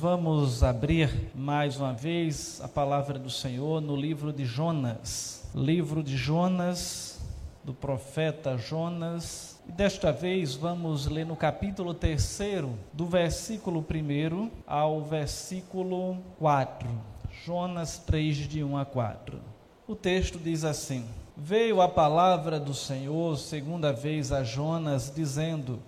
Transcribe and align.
vamos 0.00 0.62
abrir 0.62 1.32
mais 1.34 1.76
uma 1.76 1.92
vez 1.92 2.60
a 2.62 2.68
palavra 2.68 3.18
do 3.18 3.28
Senhor 3.28 3.80
no 3.80 3.96
livro 3.96 4.32
de 4.32 4.44
Jonas. 4.44 5.42
Livro 5.52 6.04
de 6.04 6.16
Jonas, 6.16 7.18
do 7.64 7.74
profeta 7.74 8.56
Jonas. 8.56 9.58
E 9.68 9.72
desta 9.72 10.12
vez 10.12 10.54
vamos 10.54 11.06
ler 11.06 11.26
no 11.26 11.34
capítulo 11.34 11.92
3, 11.92 12.38
do 12.92 13.06
versículo 13.06 13.80
1 13.80 14.50
ao 14.68 15.02
versículo 15.02 16.18
4. 16.38 16.88
Jonas 17.44 17.98
3, 17.98 18.36
de 18.36 18.62
1 18.62 18.76
a 18.76 18.84
4. 18.84 19.40
O 19.88 19.96
texto 19.96 20.38
diz 20.38 20.62
assim: 20.62 21.04
Veio 21.36 21.80
a 21.80 21.88
palavra 21.88 22.60
do 22.60 22.72
Senhor 22.72 23.36
segunda 23.36 23.92
vez 23.92 24.30
a 24.30 24.44
Jonas, 24.44 25.12
dizendo: 25.12 25.80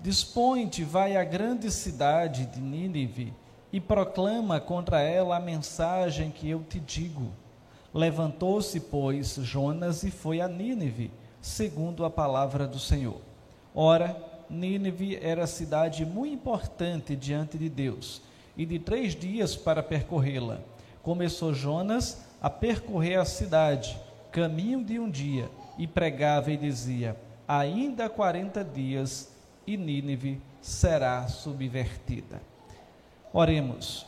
Dispõe-te, 0.00 0.84
vai 0.84 1.16
à 1.16 1.24
grande 1.24 1.68
cidade 1.68 2.46
de 2.46 2.60
Nínive 2.60 3.39
e 3.72 3.80
proclama 3.80 4.60
contra 4.60 5.00
ela 5.00 5.36
a 5.36 5.40
mensagem 5.40 6.30
que 6.30 6.48
eu 6.48 6.62
te 6.68 6.80
digo. 6.80 7.30
Levantou-se, 7.92 8.78
pois, 8.80 9.34
Jonas 9.36 10.02
e 10.02 10.10
foi 10.10 10.40
a 10.40 10.48
Nínive, 10.48 11.10
segundo 11.40 12.04
a 12.04 12.10
palavra 12.10 12.66
do 12.66 12.78
Senhor. 12.78 13.20
Ora, 13.74 14.16
Nínive 14.48 15.16
era 15.16 15.46
cidade 15.46 16.04
muito 16.04 16.34
importante 16.34 17.14
diante 17.14 17.56
de 17.56 17.68
Deus, 17.68 18.22
e 18.56 18.66
de 18.66 18.78
três 18.78 19.14
dias 19.14 19.56
para 19.56 19.82
percorrê-la. 19.82 20.60
Começou 21.02 21.54
Jonas 21.54 22.24
a 22.42 22.50
percorrer 22.50 23.18
a 23.18 23.24
cidade, 23.24 23.98
caminho 24.32 24.84
de 24.84 24.98
um 24.98 25.08
dia, 25.08 25.48
e 25.78 25.86
pregava 25.86 26.50
e 26.50 26.56
dizia: 26.56 27.16
Ainda 27.46 28.08
quarenta 28.08 28.64
dias 28.64 29.30
e 29.66 29.76
Nínive 29.76 30.40
será 30.60 31.26
subvertida. 31.28 32.49
Oremos. 33.32 34.04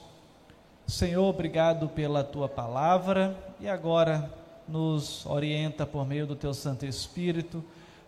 Senhor, 0.85 1.29
obrigado 1.29 1.89
pela 1.89 2.25
tua 2.25 2.49
palavra 2.49 3.37
e 3.61 3.69
agora 3.69 4.29
nos 4.67 5.25
orienta 5.27 5.87
por 5.87 6.05
meio 6.05 6.27
do 6.27 6.35
teu 6.35 6.53
Santo 6.53 6.85
Espírito 6.85 7.65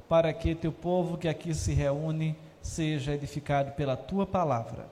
para 0.09 0.33
que 0.33 0.57
teu 0.57 0.73
povo 0.73 1.17
que 1.17 1.29
aqui 1.29 1.55
se 1.55 1.73
reúne 1.73 2.37
seja 2.61 3.13
edificado 3.13 3.71
pela 3.73 3.97
tua 3.97 4.27
palavra 4.27 4.87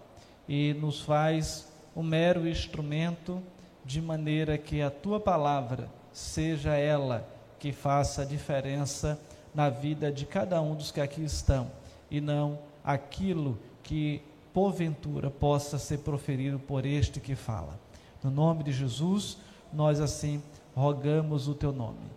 e 0.48 0.72
nos 0.74 1.00
faz 1.00 1.68
um 1.96 2.04
mero 2.04 2.46
instrumento 2.46 3.42
de 3.84 4.00
maneira 4.00 4.56
que 4.56 4.80
a 4.80 4.92
tua 4.92 5.18
palavra 5.18 5.88
seja 6.12 6.76
ela 6.76 7.28
que 7.58 7.72
faça 7.72 8.22
a 8.22 8.24
diferença 8.24 9.20
na 9.52 9.68
vida 9.68 10.12
de 10.12 10.24
cada 10.24 10.62
um 10.62 10.76
dos 10.76 10.92
que 10.92 11.00
aqui 11.00 11.24
estão 11.24 11.68
e 12.08 12.20
não 12.20 12.60
aquilo 12.84 13.58
que 13.82 14.22
porventura 14.52 15.30
possa 15.30 15.78
ser 15.78 15.98
proferido 15.98 16.58
por 16.58 16.84
este 16.84 17.20
que 17.20 17.34
fala. 17.34 17.78
No 18.22 18.30
nome 18.30 18.62
de 18.62 18.72
Jesus, 18.72 19.38
nós 19.72 20.00
assim 20.00 20.42
rogamos 20.74 21.48
o 21.48 21.54
teu 21.54 21.72
nome. 21.72 22.10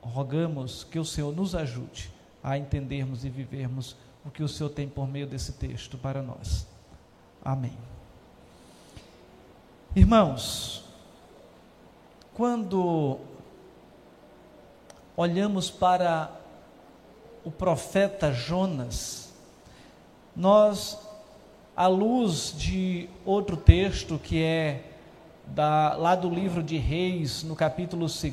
Rogamos 0.00 0.84
que 0.84 0.98
o 0.98 1.04
Senhor 1.04 1.34
nos 1.34 1.54
ajude 1.54 2.10
a 2.42 2.56
entendermos 2.56 3.24
e 3.24 3.28
vivermos 3.28 3.96
o 4.24 4.30
que 4.30 4.42
o 4.42 4.48
Senhor 4.48 4.70
tem 4.70 4.88
por 4.88 5.08
meio 5.08 5.26
desse 5.26 5.52
texto 5.52 5.96
para 5.96 6.22
nós. 6.22 6.66
Amém. 7.44 7.76
Irmãos, 9.94 10.84
quando 12.34 13.18
olhamos 15.16 15.70
para 15.70 16.30
o 17.44 17.50
profeta 17.50 18.32
Jonas, 18.32 19.32
nós, 20.36 21.07
à 21.78 21.86
luz 21.86 22.52
de 22.56 23.08
outro 23.24 23.56
texto 23.56 24.18
que 24.18 24.42
é 24.42 24.82
da, 25.46 25.94
lá 25.94 26.16
do 26.16 26.28
livro 26.28 26.60
de 26.60 26.76
Reis, 26.76 27.44
no 27.44 27.54
capítulo 27.54 28.06
2, 28.06 28.32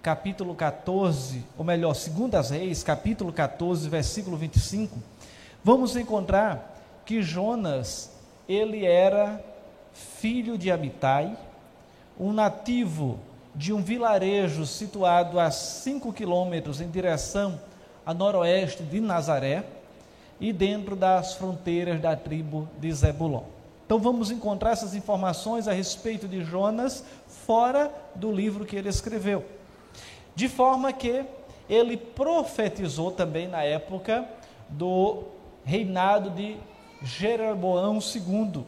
capítulo 0.00 0.54
14, 0.54 1.44
ou 1.58 1.62
melhor, 1.62 1.92
Segundas 1.92 2.48
Reis, 2.48 2.82
capítulo 2.82 3.30
14, 3.30 3.90
versículo 3.90 4.38
25, 4.38 4.98
vamos 5.62 5.96
encontrar 5.96 6.80
que 7.04 7.20
Jonas, 7.20 8.10
ele 8.48 8.86
era 8.86 9.44
filho 9.92 10.56
de 10.56 10.70
Amitai, 10.70 11.36
um 12.18 12.32
nativo 12.32 13.20
de 13.54 13.70
um 13.74 13.82
vilarejo 13.82 14.64
situado 14.64 15.38
a 15.38 15.50
5 15.50 16.10
quilômetros 16.10 16.80
em 16.80 16.88
direção 16.88 17.60
a 18.06 18.14
noroeste 18.14 18.82
de 18.82 18.98
Nazaré 18.98 19.76
e 20.40 20.52
dentro 20.52 20.94
das 20.94 21.34
fronteiras 21.34 22.00
da 22.00 22.14
tribo 22.14 22.68
de 22.78 22.92
Zebulon. 22.92 23.44
Então 23.84 23.98
vamos 23.98 24.30
encontrar 24.30 24.72
essas 24.72 24.94
informações 24.94 25.68
a 25.68 25.72
respeito 25.72 26.26
de 26.26 26.42
Jonas 26.42 27.04
fora 27.28 27.92
do 28.14 28.32
livro 28.32 28.64
que 28.64 28.74
ele 28.74 28.88
escreveu. 28.88 29.44
De 30.34 30.48
forma 30.48 30.92
que 30.92 31.24
ele 31.68 31.96
profetizou 31.96 33.10
também 33.10 33.48
na 33.48 33.62
época 33.62 34.28
do 34.68 35.24
reinado 35.64 36.30
de 36.30 36.56
Jeroboão 37.02 37.98
II 37.98 38.64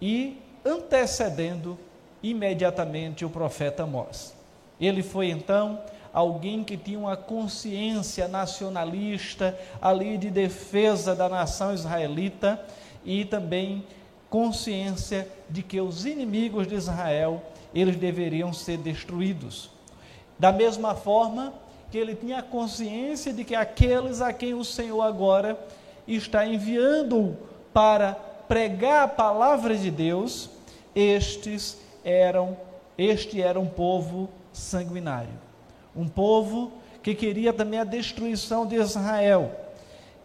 e 0.00 0.40
antecedendo 0.64 1.78
imediatamente 2.22 3.24
o 3.24 3.30
profeta 3.30 3.82
Amós. 3.82 4.34
Ele 4.80 5.02
foi 5.02 5.30
então 5.30 5.80
alguém 6.14 6.62
que 6.62 6.76
tinha 6.76 6.98
uma 6.98 7.16
consciência 7.16 8.28
nacionalista 8.28 9.58
ali 9.82 10.16
de 10.16 10.30
defesa 10.30 11.12
da 11.12 11.28
nação 11.28 11.74
israelita 11.74 12.64
e 13.04 13.24
também 13.24 13.84
consciência 14.30 15.28
de 15.50 15.60
que 15.60 15.80
os 15.80 16.06
inimigos 16.06 16.68
de 16.68 16.76
Israel 16.76 17.42
eles 17.74 17.96
deveriam 17.96 18.52
ser 18.52 18.78
destruídos. 18.78 19.68
Da 20.38 20.52
mesma 20.52 20.94
forma 20.94 21.52
que 21.90 21.98
ele 21.98 22.14
tinha 22.14 22.40
consciência 22.42 23.32
de 23.32 23.42
que 23.42 23.56
aqueles 23.56 24.20
a 24.20 24.32
quem 24.32 24.54
o 24.54 24.64
Senhor 24.64 25.02
agora 25.02 25.58
está 26.06 26.46
enviando 26.46 27.36
para 27.72 28.12
pregar 28.46 29.02
a 29.02 29.08
palavra 29.08 29.76
de 29.76 29.90
Deus, 29.90 30.48
estes 30.94 31.76
eram 32.04 32.56
este 32.96 33.42
era 33.42 33.58
um 33.58 33.66
povo 33.66 34.28
sanguinário 34.52 35.43
um 35.96 36.08
povo 36.08 36.72
que 37.02 37.14
queria 37.14 37.52
também 37.52 37.80
a 37.80 37.84
destruição 37.84 38.66
de 38.66 38.76
Israel. 38.76 39.52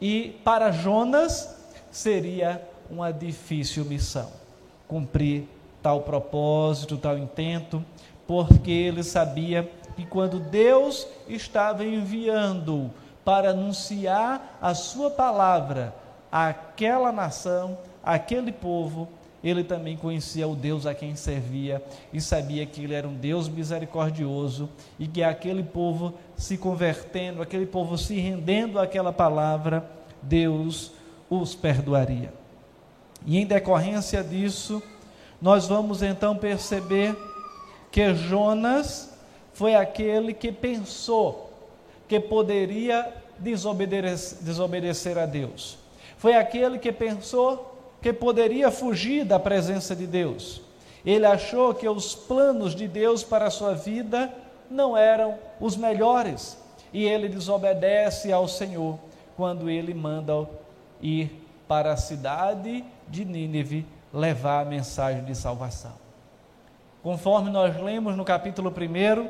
E 0.02 0.40
para 0.44 0.72
Jonas 0.72 1.58
seria 1.92 2.62
uma 2.90 3.12
difícil 3.12 3.86
missão 3.86 4.40
cumprir 4.88 5.48
tal 5.84 6.02
propósito, 6.02 6.98
tal 6.98 7.18
intento, 7.18 7.86
porque 8.26 8.72
ele 8.72 9.04
sabia 9.04 9.72
que 9.96 10.06
quando 10.06 10.40
Deus 10.40 11.08
estava 11.28 11.86
enviando 11.86 12.92
para 13.24 13.52
anunciar 13.52 14.58
a 14.60 14.74
sua 14.74 15.12
palavra 15.12 15.94
àquela 16.32 17.12
nação, 17.12 17.78
àquele 18.04 18.52
povo, 18.52 19.08
ele 19.44 19.64
também 19.64 19.96
conhecia 19.96 20.48
o 20.48 20.56
Deus 20.56 20.86
a 20.86 20.94
quem 20.94 21.16
servia 21.16 21.82
e 22.12 22.20
sabia 22.20 22.66
que 22.66 22.84
ele 22.84 22.94
era 22.94 23.08
um 23.08 23.14
Deus 23.14 23.48
misericordioso 23.48 24.70
e 24.98 25.08
que 25.08 25.24
aquele 25.24 25.64
povo 25.64 26.14
se 26.36 26.58
convertendo, 26.58 27.42
aquele 27.42 27.66
povo 27.66 27.98
se 27.98 28.20
rendendo 28.20 28.80
àquela 28.80 29.14
palavra, 29.14 29.90
Deus 30.22 30.92
os 31.30 31.56
perdoaria. 31.56 32.34
E 33.26 33.38
em 33.38 33.46
decorrência 33.46 34.24
disso, 34.24 34.82
nós 35.42 35.68
vamos 35.68 36.02
então 36.02 36.36
perceber 36.36 37.16
que 37.92 38.14
Jonas 38.14 39.14
foi 39.54 39.76
aquele 39.76 40.34
que 40.34 40.52
pensou 40.52 41.50
que 42.08 42.20
poderia 42.20 43.14
desobedecer, 43.38 44.40
desobedecer 44.42 45.18
a 45.18 45.26
Deus. 45.26 45.78
Foi 46.18 46.34
aquele 46.34 46.78
que 46.78 46.92
pensou 46.92 47.69
que 48.02 48.14
poderia 48.14 48.72
fugir 48.72 49.26
da 49.26 49.40
presença 49.40 49.96
de 49.96 50.08
Deus. 50.08 50.62
Ele 51.06 51.26
achou 51.26 51.74
que 51.74 51.88
os 51.88 52.16
planos 52.16 52.76
de 52.76 52.88
Deus 52.88 53.24
para 53.24 53.48
a 53.48 53.52
sua 53.52 53.74
vida 53.74 54.32
não 54.70 54.96
eram 54.96 55.36
os 55.60 55.76
melhores 55.76 56.58
e 56.94 57.06
ele 57.06 57.30
desobedece 57.30 58.32
ao 58.32 58.48
Senhor 58.48 59.00
quando 59.36 59.70
ele 59.70 59.94
manda 59.94 60.48
ir 61.02 61.32
para 61.68 61.94
a 61.94 61.98
cidade 61.98 62.84
de 63.08 63.24
Nínive 63.24 63.86
levar 64.14 64.62
a 64.62 64.66
mensagem 64.66 65.24
de 65.24 65.36
salvação. 65.36 65.94
Conforme 67.02 67.50
nós 67.50 67.80
lemos 67.82 68.18
no 68.18 68.26
capítulo 68.26 68.70
1, 68.70 69.30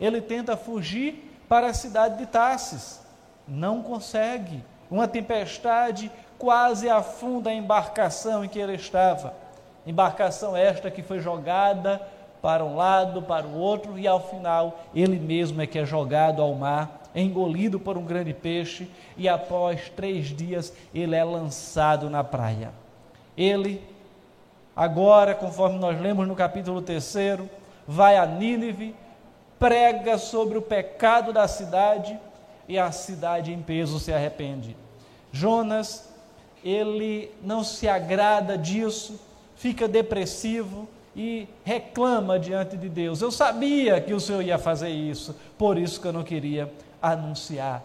ele 0.00 0.20
tenta 0.20 0.56
fugir 0.56 1.34
para 1.48 1.68
a 1.68 1.74
cidade 1.74 2.18
de 2.18 2.26
Tarsis, 2.26 3.00
não 3.46 3.82
consegue. 3.82 4.62
Uma 4.90 5.08
tempestade 5.08 6.10
quase 6.38 6.88
afunda 6.88 7.50
a 7.50 7.54
embarcação 7.54 8.44
em 8.44 8.48
que 8.48 8.58
ele 8.58 8.74
estava. 8.74 9.34
Embarcação 9.86 10.56
esta 10.56 10.90
que 10.90 11.02
foi 11.02 11.20
jogada 11.20 12.00
para 12.40 12.64
um 12.64 12.76
lado, 12.76 13.22
para 13.22 13.46
o 13.46 13.58
outro, 13.58 13.98
e 13.98 14.06
ao 14.06 14.20
final 14.20 14.80
ele 14.94 15.18
mesmo 15.18 15.60
é 15.60 15.66
que 15.66 15.78
é 15.78 15.84
jogado 15.84 16.40
ao 16.40 16.54
mar, 16.54 17.02
engolido 17.14 17.80
por 17.80 17.96
um 17.96 18.04
grande 18.04 18.32
peixe, 18.32 18.88
e 19.16 19.28
após 19.28 19.88
três 19.90 20.26
dias 20.26 20.72
ele 20.94 21.16
é 21.16 21.24
lançado 21.24 22.08
na 22.08 22.22
praia. 22.22 22.70
Ele 23.36 23.82
agora, 24.76 25.34
conforme 25.34 25.78
nós 25.78 26.00
lemos 26.00 26.28
no 26.28 26.36
capítulo 26.36 26.80
3, 26.80 27.16
vai 27.86 28.16
a 28.16 28.26
Nínive, 28.26 28.94
prega 29.58 30.18
sobre 30.18 30.56
o 30.56 30.62
pecado 30.62 31.32
da 31.32 31.48
cidade 31.48 32.18
e 32.68 32.78
a 32.78 32.92
cidade 32.92 33.52
em 33.52 33.60
peso 33.60 33.98
se 33.98 34.12
arrepende. 34.12 34.76
Jonas, 35.32 36.07
ele 36.64 37.30
não 37.42 37.62
se 37.62 37.88
agrada 37.88 38.56
disso, 38.56 39.20
fica 39.56 39.88
depressivo 39.88 40.88
e 41.16 41.48
reclama 41.64 42.38
diante 42.38 42.76
de 42.76 42.88
Deus. 42.88 43.20
Eu 43.20 43.30
sabia 43.30 44.00
que 44.00 44.14
o 44.14 44.20
Senhor 44.20 44.42
ia 44.42 44.58
fazer 44.58 44.90
isso, 44.90 45.34
por 45.56 45.76
isso 45.76 46.00
que 46.00 46.06
eu 46.06 46.12
não 46.12 46.22
queria 46.22 46.72
anunciar 47.02 47.82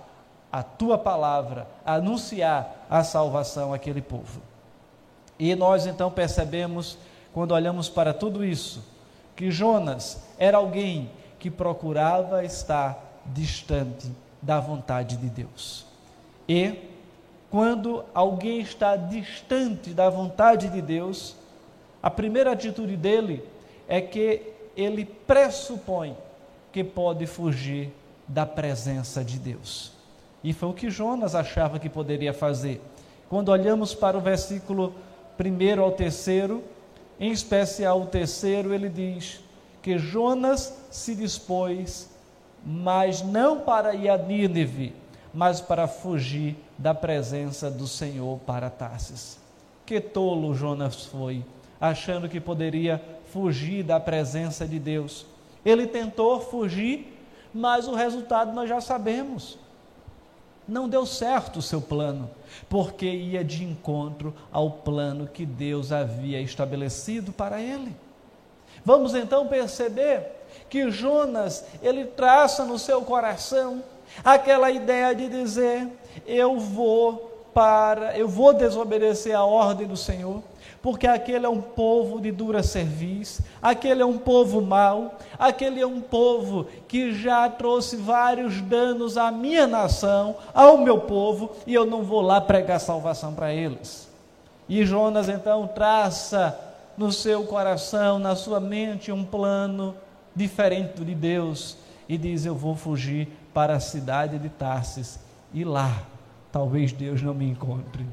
a 0.51 0.61
tua 0.61 0.97
palavra, 0.99 1.67
anunciar 1.83 2.85
a 2.89 3.03
salvação 3.03 3.73
àquele 3.73 4.01
povo. 4.01 4.39
E 5.39 5.55
nós 5.55 5.87
então 5.87 6.11
percebemos, 6.11 6.97
quando 7.33 7.53
olhamos 7.53 7.89
para 7.89 8.13
tudo 8.13 8.45
isso, 8.45 8.83
que 9.35 9.49
Jonas 9.49 10.23
era 10.37 10.57
alguém 10.57 11.09
que 11.39 11.49
procurava 11.49 12.45
estar 12.45 13.19
distante 13.25 14.11
da 14.39 14.59
vontade 14.59 15.17
de 15.17 15.27
Deus. 15.27 15.87
E 16.47 16.93
quando 17.53 18.03
alguém 18.15 18.61
está 18.61 18.95
distante 18.95 19.91
da 19.91 20.09
vontade 20.09 20.69
de 20.69 20.81
Deus, 20.81 21.35
a 22.01 22.09
primeira 22.09 22.51
atitude 22.51 22.97
dele 22.97 23.44
é 23.88 24.01
que 24.01 24.41
ele 24.75 25.05
pressupõe 25.05 26.17
que 26.71 26.83
pode 26.83 27.27
fugir 27.27 27.94
da 28.27 28.44
presença 28.44 29.23
de 29.23 29.38
Deus. 29.38 29.91
E 30.44 30.51
foi 30.51 30.69
o 30.69 30.73
que 30.73 30.89
Jonas 30.89 31.35
achava 31.35 31.77
que 31.77 31.88
poderia 31.89 32.33
fazer. 32.33 32.81
Quando 33.29 33.50
olhamos 33.50 33.94
para 33.94 34.17
o 34.17 34.21
versículo 34.21 34.95
primeiro 35.38 35.83
ao 35.83 35.91
terceiro, 35.91 36.63
em 37.19 37.31
especial 37.31 38.01
o 38.01 38.07
terceiro, 38.07 38.73
ele 38.73 38.89
diz 38.89 39.41
que 39.79 39.99
Jonas 39.99 40.75
se 40.89 41.13
dispôs, 41.13 42.09
mas 42.65 43.21
não 43.21 43.59
para 43.59 43.94
ir 43.94 44.09
a 44.09 44.17
Nínive, 44.17 44.95
mas 45.31 45.61
para 45.61 45.88
fugir 45.88 46.56
da 46.77 46.93
presença 46.93 47.69
do 47.69 47.87
Senhor 47.87 48.39
para 48.39 48.69
Tarsis. 48.69 49.37
Que 49.85 49.99
tolo 49.99 50.53
Jonas 50.53 51.05
foi, 51.05 51.43
achando 51.79 52.29
que 52.29 52.39
poderia 52.39 53.03
fugir 53.31 53.83
da 53.83 53.99
presença 53.99 54.67
de 54.67 54.79
Deus. 54.79 55.25
Ele 55.65 55.87
tentou 55.87 56.39
fugir, 56.39 57.19
mas 57.53 57.87
o 57.87 57.95
resultado 57.95 58.53
nós 58.53 58.69
já 58.69 58.79
sabemos. 58.79 59.57
Não 60.67 60.87
deu 60.87 61.05
certo 61.05 61.59
o 61.59 61.61
seu 61.61 61.81
plano, 61.81 62.29
porque 62.69 63.05
ia 63.05 63.43
de 63.43 63.63
encontro 63.63 64.33
ao 64.51 64.71
plano 64.71 65.27
que 65.27 65.45
Deus 65.45 65.91
havia 65.91 66.39
estabelecido 66.39 67.33
para 67.33 67.61
ele. 67.61 67.93
Vamos 68.85 69.13
então 69.13 69.47
perceber 69.47 70.31
que 70.69 70.89
Jonas, 70.89 71.65
ele 71.81 72.05
traça 72.05 72.65
no 72.65 72.79
seu 72.79 73.01
coração 73.01 73.83
aquela 74.24 74.69
ideia 74.71 75.13
de 75.13 75.30
dizer: 75.30 75.88
eu 76.25 76.60
vou 76.60 77.31
para, 77.54 78.18
eu 78.18 78.27
vou 78.27 78.54
desobedecer 78.54 79.36
a 79.36 79.45
ordem 79.45 79.88
do 79.88 79.95
Senhor, 79.95 80.42
porque 80.81 81.07
aquele 81.07 81.45
é 81.45 81.50
um 81.50 81.62
povo 81.62 82.19
de 82.19 82.31
dura 82.31 82.63
serviço, 82.63 83.44
aquele 83.62 84.01
é 84.01 84.06
um 84.06 84.18
povo 84.18 84.62
mau, 84.62 85.18
aquele 85.38 85.80
é 85.80 85.88
um 85.88 86.01
povo 86.01 86.68
que 86.88 87.13
já 87.13 87.48
trouxe 87.50 87.95
vários 87.95 88.60
danos 88.62 89.18
à 89.18 89.31
minha 89.31 89.68
nação, 89.68 90.36
ao 90.54 90.77
meu 90.77 91.01
povo, 91.01 91.51
e 91.66 91.74
eu 91.74 91.86
não 91.86 92.04
vou 92.04 92.21
lá 92.21 92.42
pregar 92.42 92.80
salvação 92.80 93.33
para 93.33 93.54
eles. 93.54 94.09
E 94.68 94.83
Jonas 94.86 95.30
então 95.30 95.68
traça 95.68 96.59
no 96.98 97.12
seu 97.12 97.44
coração, 97.44 98.18
na 98.19 98.36
sua 98.36 98.59
mente, 98.59 99.12
um 99.12 99.24
plano 99.24 99.95
diferente 100.36 101.04
de 101.04 101.13
Deus 101.13 101.77
e 102.07 102.18
diz: 102.18 102.45
Eu 102.45 102.56
vou 102.56 102.75
fugir 102.75 103.27
para 103.53 103.75
a 103.75 103.79
cidade 103.79 104.39
de 104.39 104.50
Tarsis 104.50 105.19
e 105.53 105.63
lá 105.63 106.03
talvez 106.51 106.91
Deus 106.91 107.21
não 107.21 107.33
me 107.33 107.50
encontre. 107.50 108.05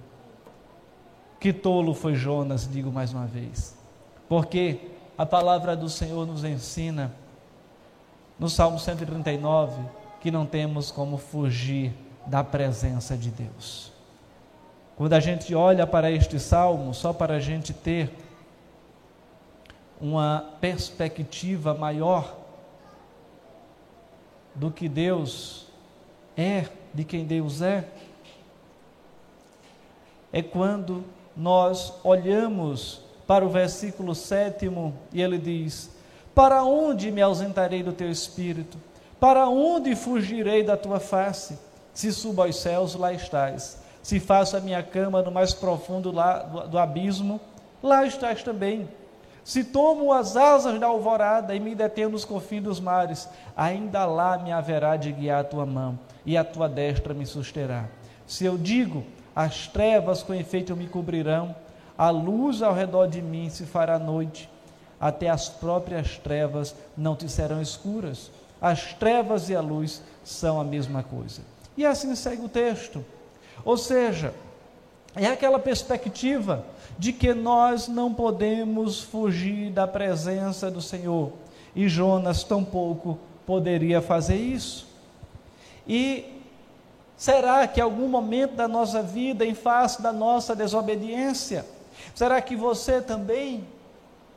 Que 1.39 1.53
tolo 1.53 1.95
foi 1.95 2.15
Jonas, 2.15 2.69
digo 2.71 2.93
mais 2.93 3.13
uma 3.13 3.27
vez. 3.27 3.75
Porque 4.29 4.91
a 5.17 5.25
palavra 5.25 5.77
do 5.77 5.89
Senhor 5.89 6.27
nos 6.27 6.45
ensina, 6.45 7.13
no 8.39 8.49
Salmo 8.49 8.79
139, 8.79 9.83
que 10.21 10.31
não 10.31 10.47
temos 10.47 10.91
como 10.91 11.17
fugir 11.17 11.93
da 12.27 12.45
presença 12.45 13.17
de 13.17 13.31
Deus. 13.31 13.93
Quando 14.97 15.15
a 15.15 15.21
gente 15.21 15.55
olha 15.55 15.87
para 15.87 16.11
este 16.11 16.39
salmo, 16.39 16.93
só 16.93 17.13
para 17.13 17.37
a 17.37 17.41
gente 17.41 17.73
ter 17.73 18.15
uma 20.01 20.45
perspectiva 20.61 21.75
maior 21.75 22.40
do 24.55 24.71
que 24.71 24.89
Deus 24.89 25.67
é, 26.37 26.67
de 26.93 27.05
quem 27.05 27.25
Deus 27.25 27.63
é, 27.63 27.85
é 30.33 30.43
quando 30.43 31.05
nós 31.37 31.95
olhamos 32.05 33.01
para 33.27 33.45
o 33.45 33.49
versículo 33.49 34.15
sétimo 34.15 34.95
e 35.13 35.23
ele 35.23 35.39
diz: 35.39 35.91
Para 36.35 36.65
onde 36.65 37.11
me 37.11 37.23
ausentarei 37.23 37.83
do 37.83 37.93
teu 37.93 38.11
espírito? 38.11 38.79
Para 39.19 39.49
onde 39.49 39.95
fugirei 39.95 40.63
da 40.63 40.77
tua 40.77 40.99
face? 40.99 41.59
Se 41.93 42.13
subo 42.13 42.43
aos 42.43 42.57
céus, 42.57 42.95
lá 42.95 43.13
estás. 43.13 43.79
Se 44.03 44.19
faço 44.19 44.57
a 44.57 44.61
minha 44.61 44.83
cama 44.83 45.23
no 45.23 45.31
mais 45.31 45.53
profundo 45.53 46.11
lá, 46.11 46.39
do, 46.39 46.69
do 46.69 46.79
abismo, 46.79 47.41
lá 47.83 48.07
estás 48.07 48.43
também. 48.43 48.89
Se 49.45 49.65
tomo 49.65 50.13
as 50.13 50.37
asas 50.37 50.79
da 50.79 50.87
alvorada 50.87 51.55
e 51.55 51.61
me 51.61 51.75
detendo 51.75 52.11
nos 52.11 52.25
confins 52.25 52.63
dos 52.63 52.81
mares, 52.81 53.29
ainda 53.57 54.05
lá 54.05 54.39
me 54.39 54.53
haverá 54.53 54.97
de 54.97 55.11
guiar 55.13 55.41
a 55.41 55.45
tua 55.45 55.67
mão, 55.67 55.99
e 56.25 56.37
a 56.37 56.45
tua 56.45 56.69
destra 56.69 57.15
me 57.15 57.27
susterá. 57.27 57.87
Se 58.27 58.45
eu 58.45 58.57
digo, 58.57 59.05
as 59.35 59.67
trevas 59.67 60.23
com 60.23 60.35
efeito 60.35 60.77
me 60.77 60.87
cobrirão, 60.87 61.55
a 61.97 62.11
luz 62.11 62.63
ao 62.63 62.75
redor 62.75 63.09
de 63.09 63.21
mim 63.21 63.51
se 63.51 63.65
fará 63.65 63.99
noite, 63.99 64.49
até 65.01 65.31
as 65.31 65.49
próprias 65.49 66.19
trevas 66.19 66.75
não 66.97 67.17
te 67.17 67.29
serão 67.29 67.63
escuras. 67.63 68.31
As 68.61 68.93
trevas 68.93 69.49
e 69.49 69.57
a 69.57 69.61
luz 69.61 70.03
são 70.23 70.61
a 70.61 70.65
mesma 70.65 71.03
coisa. 71.03 71.41
E 71.77 71.87
assim 71.87 72.15
segue 72.15 72.45
o 72.45 72.49
texto. 72.49 73.03
Ou 73.65 73.79
seja, 73.79 74.35
é 75.15 75.27
aquela 75.27 75.59
perspectiva 75.59 76.65
de 76.99 77.13
que 77.13 77.33
nós 77.33 77.89
não 77.89 78.13
podemos 78.13 79.01
fugir 79.01 79.71
da 79.71 79.87
presença 79.87 80.71
do 80.71 80.81
Senhor. 80.81 81.33
E 81.75 81.89
Jonas 81.89 82.45
tampouco 82.45 83.19
poderia 83.47 84.01
fazer 84.01 84.37
isso. 84.37 84.87
E 85.87 86.41
Será 87.21 87.69
que 87.69 87.79
algum 87.79 88.09
momento 88.09 88.55
da 88.55 88.67
nossa 88.67 89.03
vida, 89.03 89.45
em 89.45 89.53
face 89.53 90.01
da 90.01 90.11
nossa 90.11 90.57
desobediência, 90.57 91.67
será 92.15 92.41
que 92.41 92.57
você 92.57 92.99
também, 93.03 93.69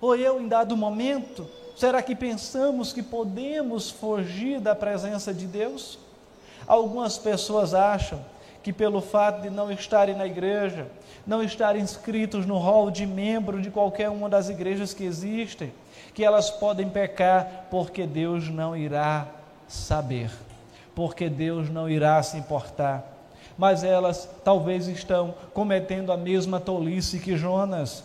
ou 0.02 0.18
eu 0.18 0.42
em 0.42 0.50
dado 0.50 0.76
momento, 0.76 1.48
será 1.78 2.02
que 2.02 2.14
pensamos 2.14 2.92
que 2.92 3.02
podemos 3.02 3.90
fugir 3.90 4.60
da 4.60 4.76
presença 4.76 5.34
de 5.34 5.48
Deus? 5.48 5.98
Algumas 6.68 7.18
pessoas 7.18 7.74
acham 7.74 8.20
que 8.62 8.74
pelo 8.74 9.00
fato 9.00 9.44
de 9.44 9.50
não 9.50 9.72
estarem 9.72 10.18
na 10.18 10.26
igreja, 10.26 10.92
não 11.26 11.42
estarem 11.42 11.82
inscritos 11.82 12.46
no 12.46 12.58
rol 12.58 12.92
de 12.92 13.06
membro 13.06 13.62
de 13.62 13.70
qualquer 13.70 14.10
uma 14.10 14.30
das 14.30 14.50
igrejas 14.50 14.94
que 14.94 15.04
existem, 15.04 15.72
que 16.14 16.24
elas 16.24 16.50
podem 16.50 16.90
pecar 16.90 17.68
porque 17.70 18.06
Deus 18.06 18.50
não 18.50 18.76
irá 18.76 19.28
saber 19.68 20.30
porque 20.96 21.30
Deus 21.30 21.70
não 21.70 21.90
irá 21.90 22.22
se 22.22 22.38
importar. 22.38 23.12
Mas 23.58 23.84
elas 23.84 24.30
talvez 24.44 24.88
estão 24.88 25.36
cometendo 25.54 26.12
a 26.12 26.18
mesma 26.18 26.60
tolice 26.60 27.20
que 27.20 27.38
Jonas, 27.38 28.04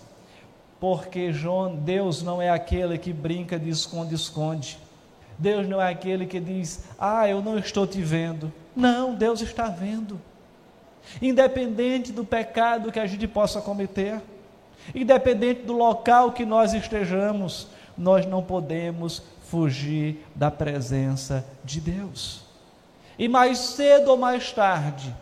porque 0.78 1.32
Deus 1.80 2.22
não 2.22 2.40
é 2.40 2.50
aquele 2.50 2.98
que 2.98 3.12
brinca 3.12 3.58
de 3.58 3.70
esconde-esconde. 3.70 4.78
Deus 5.38 5.66
não 5.68 5.80
é 5.80 5.90
aquele 5.90 6.26
que 6.26 6.38
diz: 6.38 6.84
Ah, 6.98 7.28
eu 7.28 7.40
não 7.40 7.58
estou 7.58 7.86
te 7.86 8.02
vendo. 8.02 8.52
Não, 8.76 9.14
Deus 9.14 9.40
está 9.40 9.68
vendo. 9.68 10.20
Independente 11.20 12.12
do 12.12 12.24
pecado 12.24 12.92
que 12.92 13.00
a 13.00 13.06
gente 13.06 13.26
possa 13.26 13.60
cometer, 13.60 14.20
independente 14.94 15.62
do 15.62 15.72
local 15.72 16.32
que 16.32 16.44
nós 16.44 16.72
estejamos, 16.72 17.68
nós 17.96 18.26
não 18.26 18.42
podemos 18.42 19.22
fugir 19.42 20.24
da 20.34 20.50
presença 20.50 21.44
de 21.64 21.80
Deus. 21.80 22.44
E 23.18 23.28
mais 23.28 23.58
cedo 23.58 24.10
ou 24.10 24.16
mais 24.16 24.52
tarde, 24.52 25.14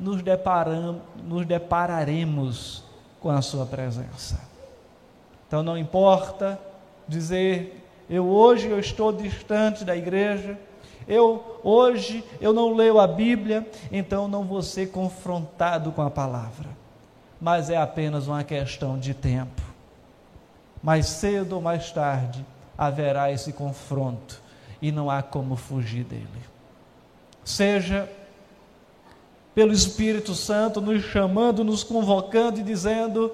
nos, 0.00 0.22
deparam, 0.22 1.02
nos 1.22 1.46
depararemos 1.46 2.82
com 3.20 3.30
a 3.30 3.40
Sua 3.40 3.64
presença. 3.64 4.40
Então 5.46 5.62
não 5.62 5.78
importa 5.78 6.58
dizer, 7.06 7.86
eu 8.10 8.26
hoje 8.26 8.68
eu 8.68 8.78
estou 8.78 9.12
distante 9.12 9.84
da 9.84 9.96
igreja, 9.96 10.58
eu 11.06 11.60
hoje 11.62 12.24
eu 12.40 12.52
não 12.52 12.74
leio 12.74 12.98
a 12.98 13.06
Bíblia, 13.06 13.66
então 13.90 14.28
não 14.28 14.44
vou 14.44 14.62
ser 14.62 14.90
confrontado 14.90 15.92
com 15.92 16.02
a 16.02 16.10
palavra. 16.10 16.68
Mas 17.40 17.68
é 17.70 17.76
apenas 17.76 18.26
uma 18.26 18.44
questão 18.44 18.98
de 18.98 19.14
tempo. 19.14 19.62
mais 20.82 21.06
cedo 21.06 21.54
ou 21.54 21.62
mais 21.62 21.90
tarde 21.90 22.44
haverá 22.76 23.32
esse 23.32 23.52
confronto 23.52 24.40
e 24.82 24.92
não 24.92 25.10
há 25.10 25.22
como 25.22 25.56
fugir 25.56 26.04
dele. 26.04 26.28
Seja 27.44 28.08
pelo 29.54 29.72
Espírito 29.72 30.34
Santo 30.34 30.80
nos 30.80 31.02
chamando, 31.04 31.62
nos 31.62 31.84
convocando 31.84 32.60
e 32.60 32.62
dizendo, 32.62 33.32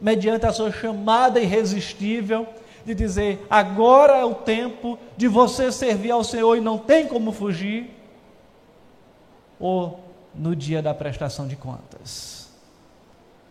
mediante 0.00 0.44
a 0.44 0.52
sua 0.52 0.72
chamada 0.72 1.40
irresistível, 1.40 2.46
de 2.84 2.94
dizer: 2.94 3.46
agora 3.48 4.18
é 4.18 4.24
o 4.24 4.34
tempo 4.34 4.98
de 5.16 5.28
você 5.28 5.70
servir 5.70 6.10
ao 6.10 6.24
Senhor 6.24 6.56
e 6.56 6.60
não 6.60 6.78
tem 6.78 7.06
como 7.06 7.32
fugir, 7.32 7.90
ou 9.58 10.00
no 10.34 10.54
dia 10.54 10.80
da 10.80 10.94
prestação 10.94 11.46
de 11.46 11.56
contas, 11.56 12.48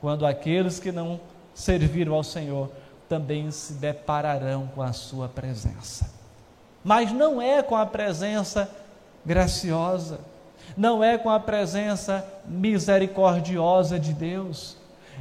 quando 0.01 0.25
aqueles 0.25 0.79
que 0.79 0.91
não 0.91 1.19
serviram 1.53 2.13
ao 2.13 2.23
Senhor 2.23 2.69
também 3.07 3.49
se 3.51 3.73
depararão 3.73 4.67
com 4.67 4.81
a 4.81 4.93
Sua 4.93 5.27
presença. 5.27 6.09
Mas 6.83 7.11
não 7.11 7.41
é 7.41 7.61
com 7.61 7.75
a 7.75 7.85
presença 7.85 8.69
graciosa, 9.25 10.19
não 10.77 11.03
é 11.03 11.17
com 11.17 11.29
a 11.29 11.39
presença 11.39 12.25
misericordiosa 12.45 13.99
de 13.99 14.13
Deus, 14.13 14.77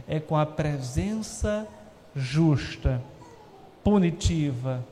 é 0.07 0.21
com 0.21 0.37
a 0.37 0.47
presença 0.47 1.67
justa, 2.15 3.01
punitiva, 3.89 4.85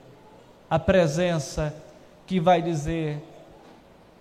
a 0.71 0.79
presença 0.79 1.75
que 2.27 2.41
vai 2.41 2.63
dizer: 2.63 3.23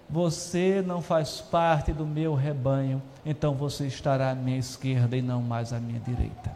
você 0.10 0.84
não 0.86 1.02
faz 1.02 1.40
parte 1.40 1.94
do 1.94 2.06
meu 2.06 2.36
rebanho, 2.36 3.02
então 3.26 3.54
você 3.54 3.88
estará 3.88 4.32
à 4.32 4.36
minha 4.36 4.58
esquerda 4.58 5.16
e 5.16 5.22
não 5.22 5.42
mais 5.42 5.72
à 5.72 5.80
minha 5.80 6.02
direita. 6.02 6.52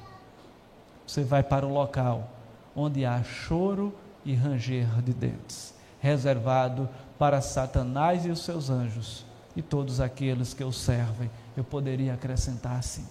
Você 1.07 1.23
vai 1.23 1.41
para 1.41 1.65
o 1.65 1.71
local 1.71 2.29
onde 2.75 3.05
há 3.05 3.23
choro 3.23 3.95
e 4.25 4.35
ranger 4.35 5.01
de 5.01 5.13
dentes, 5.13 5.73
reservado 6.01 6.89
para 7.17 7.39
Satanás 7.39 8.25
e 8.25 8.29
os 8.29 8.43
seus 8.43 8.69
anjos 8.69 9.25
e 9.55 9.61
todos 9.61 10.01
aqueles 10.01 10.53
que 10.53 10.63
o 10.63 10.73
servem. 10.73 11.31
Eu 11.55 11.63
poderia 11.63 12.15
acrescentar 12.15 12.79
assim. 12.79 13.07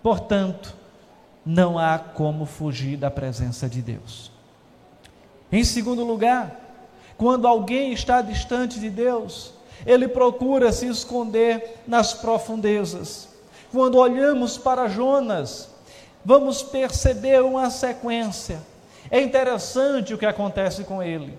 Portanto, 0.00 0.74
não 1.48 1.78
há 1.78 1.98
como 1.98 2.44
fugir 2.44 2.98
da 2.98 3.10
presença 3.10 3.66
de 3.70 3.80
Deus. 3.80 4.30
Em 5.50 5.64
segundo 5.64 6.04
lugar, 6.04 6.60
quando 7.16 7.48
alguém 7.48 7.90
está 7.94 8.20
distante 8.20 8.78
de 8.78 8.90
Deus, 8.90 9.54
ele 9.86 10.06
procura 10.06 10.70
se 10.72 10.86
esconder 10.86 11.78
nas 11.86 12.12
profundezas. 12.12 13.30
Quando 13.72 13.96
olhamos 13.96 14.58
para 14.58 14.88
Jonas, 14.88 15.70
vamos 16.22 16.62
perceber 16.62 17.42
uma 17.42 17.70
sequência. 17.70 18.60
É 19.10 19.18
interessante 19.18 20.12
o 20.12 20.18
que 20.18 20.26
acontece 20.26 20.84
com 20.84 21.02
ele. 21.02 21.32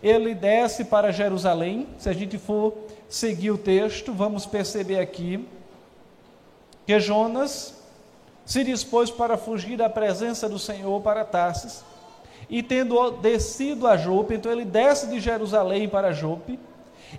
Ele 0.00 0.32
desce 0.32 0.84
para 0.84 1.10
Jerusalém, 1.10 1.88
se 1.98 2.08
a 2.08 2.12
gente 2.12 2.38
for 2.38 2.72
seguir 3.08 3.50
o 3.50 3.58
texto, 3.58 4.12
vamos 4.12 4.46
perceber 4.46 5.00
aqui 5.00 5.44
que 6.86 7.00
Jonas 7.00 7.74
se 8.46 8.62
dispôs 8.62 9.10
para 9.10 9.36
fugir 9.36 9.76
da 9.76 9.90
presença 9.90 10.48
do 10.48 10.58
Senhor 10.58 11.02
para 11.02 11.24
Tarsis 11.24 11.84
e 12.48 12.62
tendo 12.62 13.10
descido 13.10 13.88
a 13.88 13.96
Jope, 13.96 14.34
então 14.34 14.52
ele 14.52 14.64
desce 14.64 15.08
de 15.08 15.18
Jerusalém 15.18 15.88
para 15.88 16.12
Jope, 16.12 16.58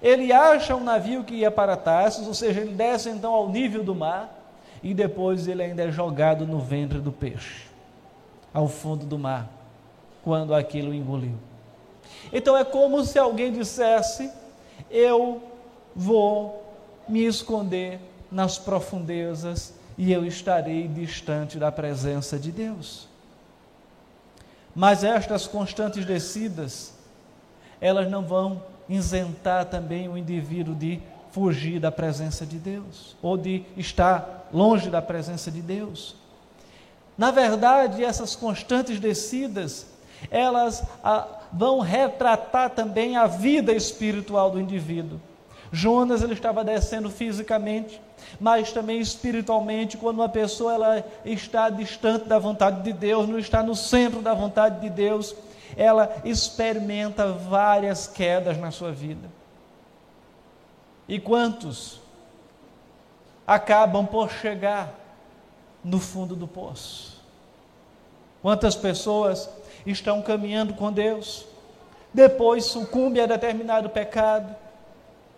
ele 0.01 0.31
acha 0.31 0.73
um 0.73 0.83
navio 0.83 1.25
que 1.25 1.35
ia 1.35 1.51
para 1.51 1.75
Tarsus, 1.75 2.27
ou 2.27 2.33
seja, 2.33 2.61
ele 2.61 2.73
desce 2.73 3.09
então 3.09 3.33
ao 3.33 3.49
nível 3.49 3.83
do 3.83 3.93
mar, 3.93 4.33
e 4.81 4.93
depois 4.93 5.47
ele 5.47 5.63
ainda 5.63 5.83
é 5.83 5.91
jogado 5.91 6.47
no 6.47 6.59
ventre 6.59 6.99
do 6.99 7.11
peixe, 7.11 7.65
ao 8.53 8.69
fundo 8.69 9.05
do 9.05 9.19
mar, 9.19 9.49
quando 10.23 10.55
aquilo 10.55 10.93
engoliu. 10.93 11.35
Então 12.31 12.55
é 12.55 12.63
como 12.63 13.03
se 13.03 13.19
alguém 13.19 13.51
dissesse: 13.51 14.31
Eu 14.89 15.41
vou 15.95 16.63
me 17.07 17.25
esconder 17.25 17.99
nas 18.31 18.57
profundezas 18.57 19.73
e 19.97 20.11
eu 20.11 20.25
estarei 20.25 20.87
distante 20.87 21.57
da 21.57 21.71
presença 21.71 22.37
de 22.37 22.51
Deus. 22.51 23.07
Mas 24.75 25.03
estas 25.03 25.47
constantes 25.47 26.05
descidas, 26.05 26.93
elas 27.81 28.09
não 28.09 28.23
vão 28.23 28.61
isentar 28.87 29.65
também 29.65 30.07
o 30.07 30.17
indivíduo 30.17 30.75
de 30.75 31.01
fugir 31.31 31.79
da 31.79 31.91
presença 31.91 32.45
de 32.45 32.57
Deus, 32.57 33.15
ou 33.21 33.37
de 33.37 33.63
estar 33.75 34.47
longe 34.53 34.89
da 34.89 35.01
presença 35.01 35.51
de 35.51 35.61
Deus. 35.61 36.15
Na 37.17 37.31
verdade, 37.31 38.03
essas 38.03 38.35
constantes 38.35 38.99
descidas, 38.99 39.87
elas 40.29 40.83
a, 41.03 41.27
vão 41.51 41.79
retratar 41.79 42.69
também 42.69 43.17
a 43.17 43.25
vida 43.25 43.73
espiritual 43.73 44.51
do 44.51 44.61
indivíduo. 44.61 45.19
Jonas 45.71 46.21
ele 46.21 46.33
estava 46.33 46.63
descendo 46.63 47.09
fisicamente, 47.09 48.01
mas 48.39 48.71
também 48.71 48.99
espiritualmente, 48.99 49.97
quando 49.97 50.17
uma 50.17 50.29
pessoa 50.29 50.73
ela 50.73 51.05
está 51.25 51.69
distante 51.69 52.25
da 52.25 52.39
vontade 52.39 52.81
de 52.81 52.93
Deus, 52.93 53.27
não 53.27 53.37
está 53.37 53.61
no 53.61 53.75
centro 53.75 54.21
da 54.21 54.33
vontade 54.33 54.79
de 54.81 54.89
Deus, 54.89 55.35
ela 55.75 56.15
experimenta 56.23 57.31
várias 57.31 58.07
quedas 58.07 58.57
na 58.57 58.71
sua 58.71 58.91
vida. 58.91 59.29
E 61.07 61.19
quantos 61.19 61.99
acabam 63.45 64.05
por 64.05 64.29
chegar 64.29 64.93
no 65.83 65.99
fundo 65.99 66.35
do 66.35 66.47
poço? 66.47 67.21
Quantas 68.41 68.75
pessoas 68.75 69.49
estão 69.85 70.21
caminhando 70.21 70.73
com 70.73 70.91
Deus, 70.91 71.45
depois 72.13 72.65
sucumbem 72.65 73.21
a 73.23 73.25
determinado 73.25 73.89
pecado, 73.89 74.55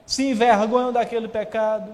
se 0.10 0.28
envergonham 0.28 0.92
daquele 0.92 1.28
pecado, 1.28 1.88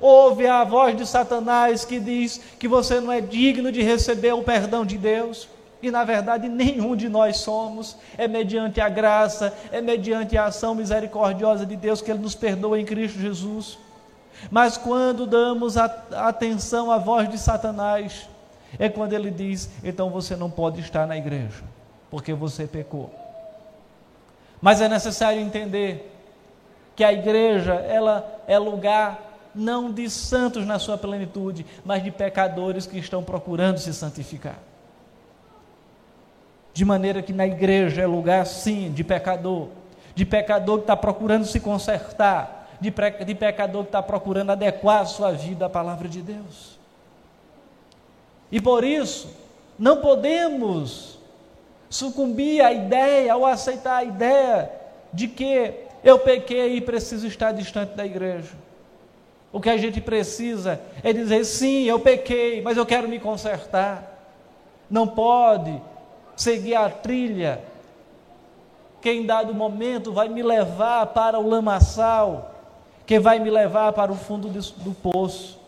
ouve 0.00 0.46
a 0.46 0.64
voz 0.64 0.96
de 0.96 1.04
Satanás 1.04 1.84
que 1.84 2.00
diz 2.00 2.40
que 2.58 2.66
você 2.66 2.98
não 2.98 3.12
é 3.12 3.20
digno 3.20 3.70
de 3.70 3.82
receber 3.82 4.32
o 4.32 4.42
perdão 4.42 4.86
de 4.86 4.96
Deus. 4.96 5.46
E 5.82 5.90
na 5.90 6.02
verdade 6.02 6.48
nenhum 6.48 6.96
de 6.96 7.10
nós 7.10 7.36
somos, 7.36 7.94
é 8.16 8.26
mediante 8.26 8.80
a 8.80 8.88
graça, 8.88 9.52
é 9.70 9.82
mediante 9.82 10.34
a 10.34 10.46
ação 10.46 10.74
misericordiosa 10.74 11.66
de 11.66 11.76
Deus 11.76 12.00
que 12.00 12.10
Ele 12.10 12.20
nos 12.20 12.34
perdoa 12.34 12.80
em 12.80 12.86
Cristo 12.86 13.18
Jesus. 13.18 13.78
Mas 14.50 14.78
quando 14.78 15.26
damos 15.26 15.76
a, 15.76 15.84
atenção 16.26 16.90
à 16.90 16.96
voz 16.96 17.28
de 17.28 17.36
Satanás, 17.36 18.26
é 18.78 18.88
quando 18.88 19.12
ele 19.12 19.30
diz: 19.30 19.68
então 19.84 20.08
você 20.08 20.34
não 20.34 20.50
pode 20.50 20.80
estar 20.80 21.06
na 21.06 21.18
igreja, 21.18 21.62
porque 22.10 22.32
você 22.32 22.66
pecou. 22.66 23.10
Mas 24.58 24.80
é 24.80 24.88
necessário 24.88 25.38
entender 25.38 26.17
que 26.98 27.04
a 27.04 27.12
igreja 27.12 27.74
ela 27.74 28.42
é 28.48 28.58
lugar 28.58 29.50
não 29.54 29.92
de 29.92 30.10
santos 30.10 30.66
na 30.66 30.80
sua 30.80 30.98
plenitude, 30.98 31.64
mas 31.84 32.02
de 32.02 32.10
pecadores 32.10 32.86
que 32.86 32.98
estão 32.98 33.22
procurando 33.22 33.78
se 33.78 33.94
santificar. 33.94 34.58
De 36.74 36.84
maneira 36.84 37.22
que 37.22 37.32
na 37.32 37.46
igreja 37.46 38.02
é 38.02 38.06
lugar, 38.06 38.44
sim, 38.46 38.90
de 38.90 39.04
pecador, 39.04 39.68
de 40.12 40.24
pecador 40.24 40.78
que 40.78 40.82
está 40.82 40.96
procurando 40.96 41.44
se 41.44 41.60
consertar, 41.60 42.68
de, 42.80 42.92
de 43.24 43.34
pecador 43.36 43.82
que 43.84 43.90
está 43.90 44.02
procurando 44.02 44.50
adequar 44.50 45.02
a 45.02 45.06
sua 45.06 45.30
vida 45.30 45.66
à 45.66 45.68
palavra 45.68 46.08
de 46.08 46.20
Deus. 46.20 46.80
E 48.50 48.60
por 48.60 48.82
isso, 48.82 49.30
não 49.78 49.98
podemos 49.98 51.16
sucumbir 51.88 52.60
à 52.60 52.72
ideia 52.72 53.36
ou 53.36 53.46
aceitar 53.46 53.98
a 53.98 54.04
ideia 54.04 54.72
de 55.12 55.28
que 55.28 55.86
eu 56.02 56.18
pequei 56.18 56.76
e 56.76 56.80
preciso 56.80 57.26
estar 57.26 57.52
distante 57.52 57.94
da 57.94 58.04
igreja. 58.04 58.52
O 59.52 59.60
que 59.60 59.70
a 59.70 59.76
gente 59.76 60.00
precisa 60.00 60.80
é 61.02 61.12
dizer: 61.12 61.44
sim, 61.44 61.84
eu 61.84 61.98
pequei, 61.98 62.60
mas 62.62 62.76
eu 62.76 62.86
quero 62.86 63.08
me 63.08 63.18
consertar. 63.18 64.16
Não 64.90 65.06
pode 65.06 65.80
seguir 66.36 66.74
a 66.74 66.88
trilha 66.88 67.60
que 69.00 69.10
em 69.10 69.24
dado 69.24 69.54
momento 69.54 70.12
vai 70.12 70.28
me 70.28 70.42
levar 70.42 71.06
para 71.08 71.38
o 71.38 71.48
lamaçal, 71.48 72.54
que 73.06 73.18
vai 73.18 73.38
me 73.38 73.50
levar 73.50 73.92
para 73.92 74.10
o 74.12 74.16
fundo 74.16 74.48
do 74.48 74.92
poço, 74.92 75.60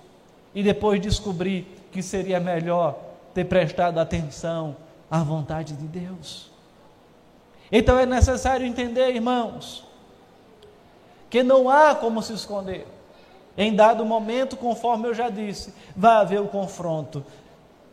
e 0.55 0.63
depois 0.63 1.01
descobrir 1.01 1.67
que 1.93 2.03
seria 2.03 2.41
melhor 2.41 2.99
ter 3.33 3.45
prestado 3.45 3.99
atenção 3.99 4.77
à 5.11 5.23
vontade 5.23 5.75
de 5.75 5.87
Deus. 5.87 6.51
Então 7.71 7.99
é 7.99 8.05
necessário 8.05 8.67
entender, 8.67 9.15
irmãos, 9.15 9.87
que 11.31 11.43
não 11.43 11.71
há 11.71 11.95
como 11.95 12.23
se 12.23 12.35
esconder. 12.35 12.87
Em 13.57 13.75
dado 13.75 14.05
momento, 14.05 14.57
conforme 14.57 15.09
eu 15.09 15.15
já 15.15 15.31
disse, 15.31 15.73
vai 15.97 16.17
haver 16.17 16.41
o 16.41 16.49
confronto 16.49 17.25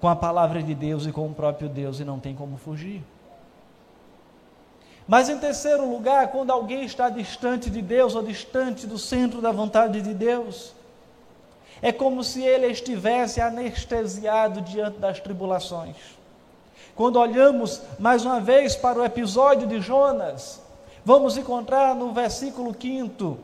com 0.01 0.07
a 0.07 0.15
palavra 0.15 0.61
de 0.61 0.73
Deus 0.73 1.05
e 1.05 1.11
com 1.11 1.27
o 1.27 1.33
próprio 1.33 1.69
Deus 1.69 1.99
e 1.99 2.03
não 2.03 2.19
tem 2.19 2.35
como 2.35 2.57
fugir. 2.57 3.03
Mas 5.07 5.29
em 5.29 5.37
terceiro 5.37 5.89
lugar, 5.89 6.27
quando 6.29 6.51
alguém 6.51 6.83
está 6.83 7.09
distante 7.09 7.69
de 7.69 7.81
Deus 7.81 8.13
ou 8.13 8.21
distante 8.21 8.85
do 8.85 8.97
centro 8.97 9.41
da 9.41 9.51
vontade 9.51 10.01
de 10.01 10.13
Deus, 10.13 10.73
é 11.81 11.91
como 11.91 12.23
se 12.23 12.41
ele 12.43 12.67
estivesse 12.67 13.39
anestesiado 13.39 14.61
diante 14.61 14.97
das 14.97 15.19
tribulações. 15.19 15.95
quando 16.95 17.19
olhamos 17.19 17.83
mais 17.99 18.25
uma 18.25 18.39
vez 18.39 18.75
para 18.75 18.99
o 18.99 19.05
episódio 19.05 19.67
de 19.67 19.79
Jonas, 19.79 20.59
vamos 21.07 21.37
encontrar 21.37 21.95
no 21.95 22.11
versículo 22.11 22.75
5, 22.77 23.37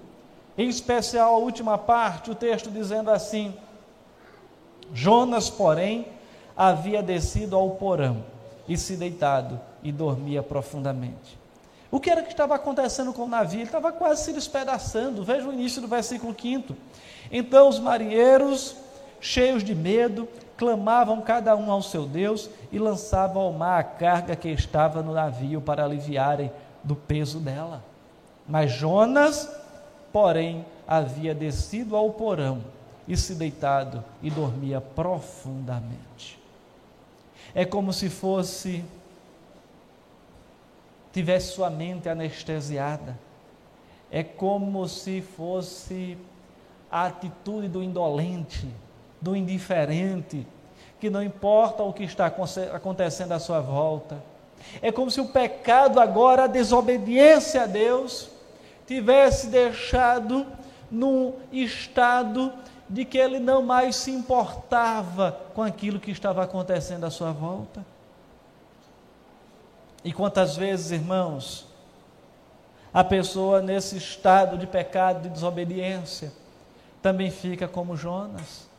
em 0.58 0.68
especial 0.68 1.36
a 1.36 1.38
última 1.38 1.78
parte, 1.78 2.30
o 2.30 2.36
texto 2.36 2.70
dizendo 2.70 3.10
assim: 3.10 3.54
Jonas, 4.94 5.50
porém, 5.50 6.06
havia 6.58 7.02
descido 7.02 7.56
ao 7.56 7.70
porão 7.70 8.26
e 8.68 8.76
se 8.76 8.98
deitado 8.98 9.62
e 9.82 9.94
dormia 9.94 10.44
profundamente. 10.44 11.40
O 11.90 12.02
que 12.02 12.10
era 12.10 12.22
que 12.22 12.32
estava 12.32 12.54
acontecendo 12.54 13.14
com 13.14 13.24
o 13.24 13.30
navio? 13.30 13.60
Ele 13.60 13.64
estava 13.64 13.94
quase 13.94 14.26
se 14.26 14.34
despedaçando. 14.34 15.24
Veja 15.24 15.48
o 15.48 15.54
início 15.54 15.82
do 15.82 15.88
versículo 15.88 16.36
5. 16.38 16.76
Então 17.32 17.70
os 17.70 17.80
marinheiros, 17.80 18.76
cheios 19.22 19.64
de 19.64 19.74
medo, 19.74 20.28
clamavam 20.58 21.22
cada 21.22 21.56
um 21.56 21.72
ao 21.72 21.82
seu 21.82 22.06
Deus 22.06 22.50
e 22.74 22.78
lançavam 22.78 23.42
ao 23.42 23.54
mar 23.54 23.80
a 23.80 23.84
carga 23.84 24.36
que 24.36 24.50
estava 24.50 25.02
no 25.02 25.14
navio 25.14 25.62
para 25.62 25.86
aliviarem 25.86 26.52
do 26.84 26.96
peso 26.96 27.40
dela. 27.40 27.84
Mas 28.48 28.72
Jonas, 28.72 29.50
porém, 30.12 30.66
havia 30.88 31.34
descido 31.34 31.96
ao 31.96 32.12
porão 32.12 32.62
e 33.08 33.16
se 33.16 33.36
deitado 33.36 34.04
e 34.22 34.30
dormia 34.30 34.82
profundamente. 34.82 36.40
É 37.56 37.66
como 37.66 37.94
se 37.94 38.10
fosse 38.10 38.84
tivesse 41.14 41.54
sua 41.54 41.70
mente 41.70 42.10
anestesiada. 42.10 43.18
É 44.12 44.24
como 44.24 44.88
se 44.88 45.22
fosse 45.22 46.18
a 46.92 47.06
atitude 47.06 47.68
do 47.68 47.82
indolente, 47.82 48.68
do 49.22 49.36
indiferente, 49.36 50.46
que 51.00 51.10
não 51.10 51.24
importa 51.24 51.84
o 51.84 51.94
que 51.94 52.04
está 52.04 52.26
acontecendo 52.26 53.32
à 53.32 53.40
sua 53.40 53.62
volta. 53.62 54.22
É 54.82 54.92
como 54.92 55.10
se 55.12 55.22
o 55.22 55.28
pecado 55.28 56.00
agora, 56.00 56.44
a 56.44 56.48
desobediência 56.48 57.64
a 57.64 57.66
Deus, 57.66 58.30
tivesse 58.86 59.48
deixado 59.48 60.46
num 60.90 61.34
estado 61.52 62.52
de 62.90 63.06
que 63.06 63.18
ele 63.18 63.40
não 63.40 63.62
mais 63.62 63.96
se 63.96 64.12
importava 64.12 65.40
com 65.54 65.64
aquilo 65.64 66.00
que 66.00 66.12
estava 66.12 66.44
acontecendo 66.44 67.06
à 67.06 67.10
sua 67.10 67.32
volta. 67.32 67.86
E 70.04 70.12
quantas 70.12 70.56
vezes, 70.56 70.92
irmãos, 70.92 71.66
a 72.94 73.04
pessoa 73.04 73.62
nesse 73.62 73.98
estado 73.98 74.58
de 74.58 74.68
pecado, 74.68 75.24
de 75.24 75.30
desobediência, 75.30 76.32
também 77.02 77.32
fica 77.32 77.68
como 77.68 77.96
Jonas 77.96 78.74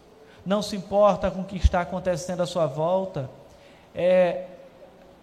não 0.44 0.60
se 0.60 0.76
importa 0.76 1.30
com 1.30 1.40
o 1.40 1.44
que 1.44 1.56
está 1.56 1.80
acontecendo 1.80 2.42
à 2.42 2.46
sua 2.46 2.66
volta, 2.66 3.30
é, 3.94 4.44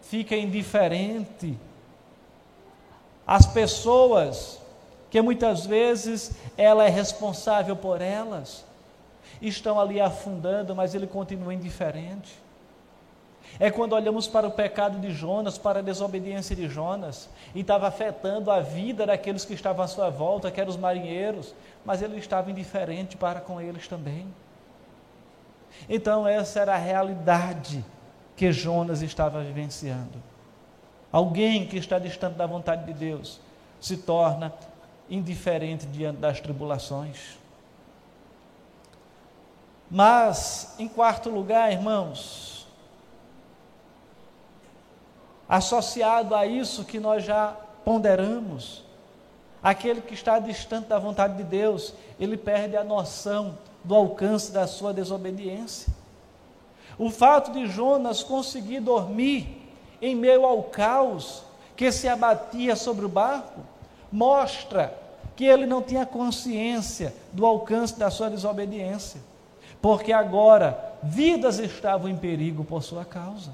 fica 0.02 0.36
indiferente. 0.36 1.58
As 3.26 3.46
pessoas, 3.46 4.60
que 5.10 5.22
muitas 5.22 5.66
vezes 5.66 6.32
ela 6.58 6.86
é 6.86 6.90
responsável 6.90 7.76
por 7.76 8.02
elas, 8.02 8.66
estão 9.42 9.80
ali 9.80 10.00
afundando, 10.00 10.76
mas 10.76 10.94
ele 10.94 11.08
continua 11.08 11.54
indiferente. 11.54 12.40
É 13.60 13.70
quando 13.70 13.94
olhamos 13.94 14.28
para 14.28 14.48
o 14.48 14.52
pecado 14.52 15.00
de 15.00 15.12
Jonas, 15.12 15.58
para 15.58 15.80
a 15.80 15.82
desobediência 15.82 16.56
de 16.56 16.68
Jonas, 16.70 17.30
e 17.54 17.62
estava 17.62 17.88
afetando 17.88 18.50
a 18.50 18.62
vida 18.62 19.06
daqueles 19.06 19.44
que 19.44 19.54
estavam 19.54 19.84
à 19.84 19.88
sua 19.88 20.10
volta, 20.10 20.50
que 20.50 20.60
eram 20.60 20.70
os 20.70 20.78
marinheiros, 20.78 21.54
mas 21.84 22.02
ele 22.02 22.18
estava 22.18 22.50
indiferente 22.50 23.18
para 23.18 23.42
com 23.42 23.60
eles 23.60 23.88
também. 23.88 24.26
Então, 25.90 26.28
essa 26.28 26.60
era 26.60 26.76
a 26.76 26.78
realidade 26.78 27.84
que 28.36 28.52
Jonas 28.52 29.02
estava 29.02 29.42
vivenciando. 29.44 30.22
Alguém 31.12 31.68
que 31.68 31.78
está 31.78 32.00
distante 32.00 32.36
da 32.36 32.46
vontade 32.46 32.86
de 32.86 32.94
Deus 32.94 33.40
se 33.80 33.98
torna 33.98 34.54
indiferente 35.10 35.86
diante 35.86 36.20
das 36.20 36.40
tribulações. 36.40 37.38
Mas, 39.90 40.74
em 40.80 40.88
quarto 40.88 41.30
lugar, 41.30 41.70
irmãos, 41.70 42.66
associado 45.50 46.34
a 46.34 46.46
isso 46.46 46.86
que 46.86 46.98
nós 46.98 47.26
já 47.26 47.58
ponderamos, 47.84 48.86
aquele 49.62 50.00
que 50.00 50.14
está 50.14 50.40
distante 50.40 50.88
da 50.88 50.98
vontade 50.98 51.36
de 51.36 51.44
Deus, 51.44 51.94
ele 52.18 52.38
perde 52.38 52.78
a 52.78 52.86
noção 52.86 53.58
do 53.84 53.94
alcance 53.94 54.52
da 54.52 54.66
sua 54.66 54.94
desobediência. 54.94 55.94
O 57.02 57.10
fato 57.10 57.52
de 57.52 57.66
Jonas 57.66 58.22
conseguir 58.22 58.80
dormir 58.80 59.60
em 60.00 60.14
meio 60.14 60.46
ao 60.46 60.62
caos 60.62 61.42
que 61.76 61.92
se 61.92 62.08
abatia 62.08 62.76
sobre 62.76 63.04
o 63.04 63.10
barco 63.10 63.62
mostra 64.12 64.96
que 65.36 65.44
ele 65.44 65.66
não 65.66 65.82
tinha 65.82 66.06
consciência 66.06 67.12
do 67.34 67.44
alcance 67.44 67.98
da 67.98 68.12
sua 68.12 68.30
desobediência, 68.30 69.20
porque 69.82 70.14
agora 70.14 70.94
vidas 71.02 71.58
estavam 71.58 72.08
em 72.08 72.16
perigo 72.16 72.64
por 72.64 72.84
sua 72.84 73.04
causa. 73.04 73.52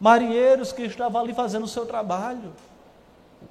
Marinheiros 0.00 0.72
que 0.72 0.82
estavam 0.82 1.22
ali 1.22 1.32
fazendo 1.32 1.62
o 1.62 1.68
seu 1.68 1.86
trabalho, 1.86 2.52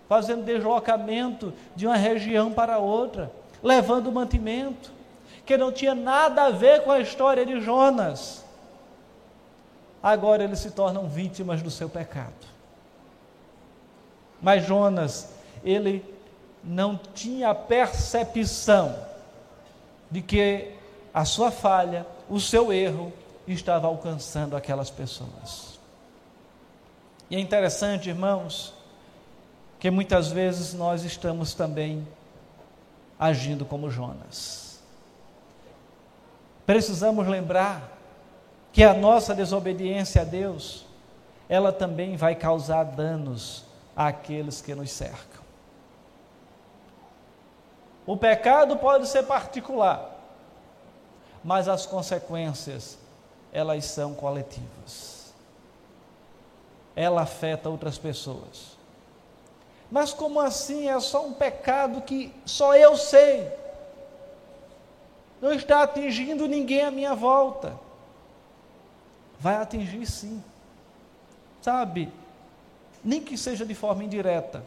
fazendo 0.10 0.44
deslocamento 0.44 1.54
de 1.78 1.88
uma 1.88 1.96
região 1.96 2.52
para 2.52 2.78
outra, 2.78 3.32
levando 3.64 4.12
mantimento, 4.12 4.92
que 5.46 5.58
não 5.58 5.72
tinha 5.72 5.94
nada 5.94 6.44
a 6.44 6.50
ver 6.50 6.84
com 6.84 6.92
a 6.92 7.00
história 7.00 7.46
de 7.46 7.60
Jonas. 7.62 8.44
Agora 10.02 10.44
eles 10.44 10.60
se 10.60 10.72
tornam 10.72 11.08
vítimas 11.08 11.62
do 11.62 11.72
seu 11.72 11.90
pecado. 11.90 12.34
Mas 14.42 14.66
Jonas, 14.66 15.30
ele 15.64 16.04
não 16.64 16.98
tinha 16.98 17.54
percepção 17.56 18.96
de 20.12 20.22
que 20.22 20.72
a 21.14 21.26
sua 21.26 21.52
falha, 21.52 22.06
o 22.30 22.40
seu 22.40 22.72
erro, 22.72 23.12
estava 23.48 23.88
alcançando 23.88 24.56
aquelas 24.56 24.90
pessoas. 24.90 25.80
E 27.30 27.36
é 27.36 27.40
interessante, 27.40 28.10
irmãos, 28.10 28.74
que 29.80 29.90
muitas 29.90 30.32
vezes 30.32 30.74
nós 30.74 31.04
estamos 31.04 31.54
também 31.54 32.08
agindo 33.20 33.66
como 33.66 33.90
Jonas. 33.90 34.63
Precisamos 36.66 37.28
lembrar 37.28 37.92
que 38.72 38.84
a 38.84 38.94
nossa 38.94 39.36
desobediência 39.36 40.22
a 40.22 40.26
Deus, 40.26 40.86
ela 41.48 41.72
também 41.72 42.16
vai 42.16 42.36
causar 42.36 42.84
danos 42.84 43.66
àqueles 43.96 44.62
que 44.62 44.74
nos 44.74 44.92
cercam. 44.92 45.44
O 48.06 48.18
pecado 48.18 48.78
pode 48.78 49.08
ser 49.08 49.24
particular, 49.24 50.10
mas 51.44 51.68
as 51.68 51.86
consequências, 51.86 52.98
elas 53.52 53.86
são 53.86 54.14
coletivas. 54.14 55.34
Ela 56.96 57.22
afeta 57.22 57.70
outras 57.70 57.98
pessoas. 57.98 58.78
Mas 59.92 60.14
como 60.14 60.40
assim? 60.40 60.90
É 60.90 61.00
só 61.00 61.26
um 61.26 61.34
pecado 61.34 62.02
que 62.02 62.34
só 62.46 62.76
eu 62.76 62.98
sei. 62.98 63.52
Não 65.44 65.52
está 65.52 65.84
atingindo 65.84 66.48
ninguém 66.48 66.84
à 66.84 66.90
minha 66.90 67.14
volta. 67.14 67.78
Vai 69.38 69.56
atingir 69.56 70.06
sim. 70.06 70.42
Sabe? 71.62 72.10
Nem 73.04 73.20
que 73.20 73.38
seja 73.38 73.66
de 73.66 73.76
forma 73.76 74.06
indireta. 74.06 74.64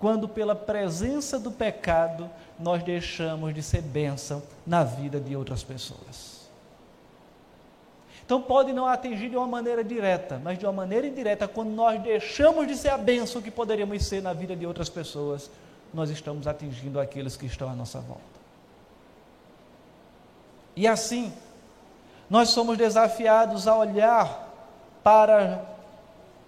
Quando 0.00 0.26
pela 0.26 0.54
presença 0.54 1.38
do 1.38 1.50
pecado 1.50 2.30
nós 2.58 2.82
deixamos 2.82 3.54
de 3.54 3.62
ser 3.62 3.82
bênção 3.82 4.42
na 4.66 4.82
vida 4.82 5.20
de 5.20 5.36
outras 5.36 5.62
pessoas. 5.62 6.48
Então 8.24 8.40
pode 8.40 8.72
não 8.72 8.86
atingir 8.86 9.28
de 9.28 9.36
uma 9.36 9.46
maneira 9.46 9.84
direta, 9.84 10.40
mas 10.42 10.58
de 10.58 10.64
uma 10.64 10.72
maneira 10.72 11.06
indireta, 11.06 11.46
quando 11.46 11.68
nós 11.68 12.00
deixamos 12.00 12.66
de 12.66 12.76
ser 12.76 12.88
a 12.88 12.96
bênção 12.96 13.42
que 13.42 13.50
poderíamos 13.50 14.06
ser 14.06 14.22
na 14.22 14.32
vida 14.32 14.56
de 14.56 14.66
outras 14.66 14.88
pessoas, 14.88 15.50
nós 15.92 16.08
estamos 16.08 16.46
atingindo 16.46 16.98
aqueles 16.98 17.36
que 17.36 17.44
estão 17.44 17.68
à 17.68 17.74
nossa 17.74 18.00
volta. 18.00 18.37
E 20.78 20.86
assim, 20.86 21.32
nós 22.30 22.50
somos 22.50 22.78
desafiados 22.78 23.66
a 23.66 23.76
olhar 23.76 24.48
para 25.02 25.66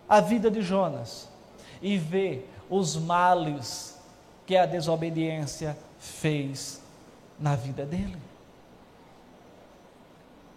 a 0.08 0.20
vida 0.20 0.48
de 0.48 0.62
Jonas 0.62 1.28
e 1.82 1.98
ver 1.98 2.48
os 2.70 2.94
males 2.94 3.98
que 4.46 4.56
a 4.56 4.66
desobediência 4.66 5.76
fez 5.98 6.80
na 7.40 7.56
vida 7.56 7.84
dele. 7.84 8.16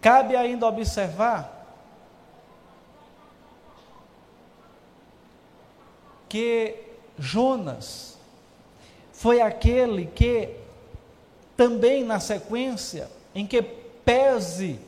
Cabe 0.00 0.36
ainda 0.36 0.68
observar 0.68 1.66
que 6.28 6.76
Jonas 7.18 8.16
foi 9.12 9.40
aquele 9.40 10.06
que 10.06 10.60
também 11.56 12.04
na 12.04 12.20
sequência 12.20 13.10
em 13.34 13.46
que 13.46 13.62
pese 13.62 14.78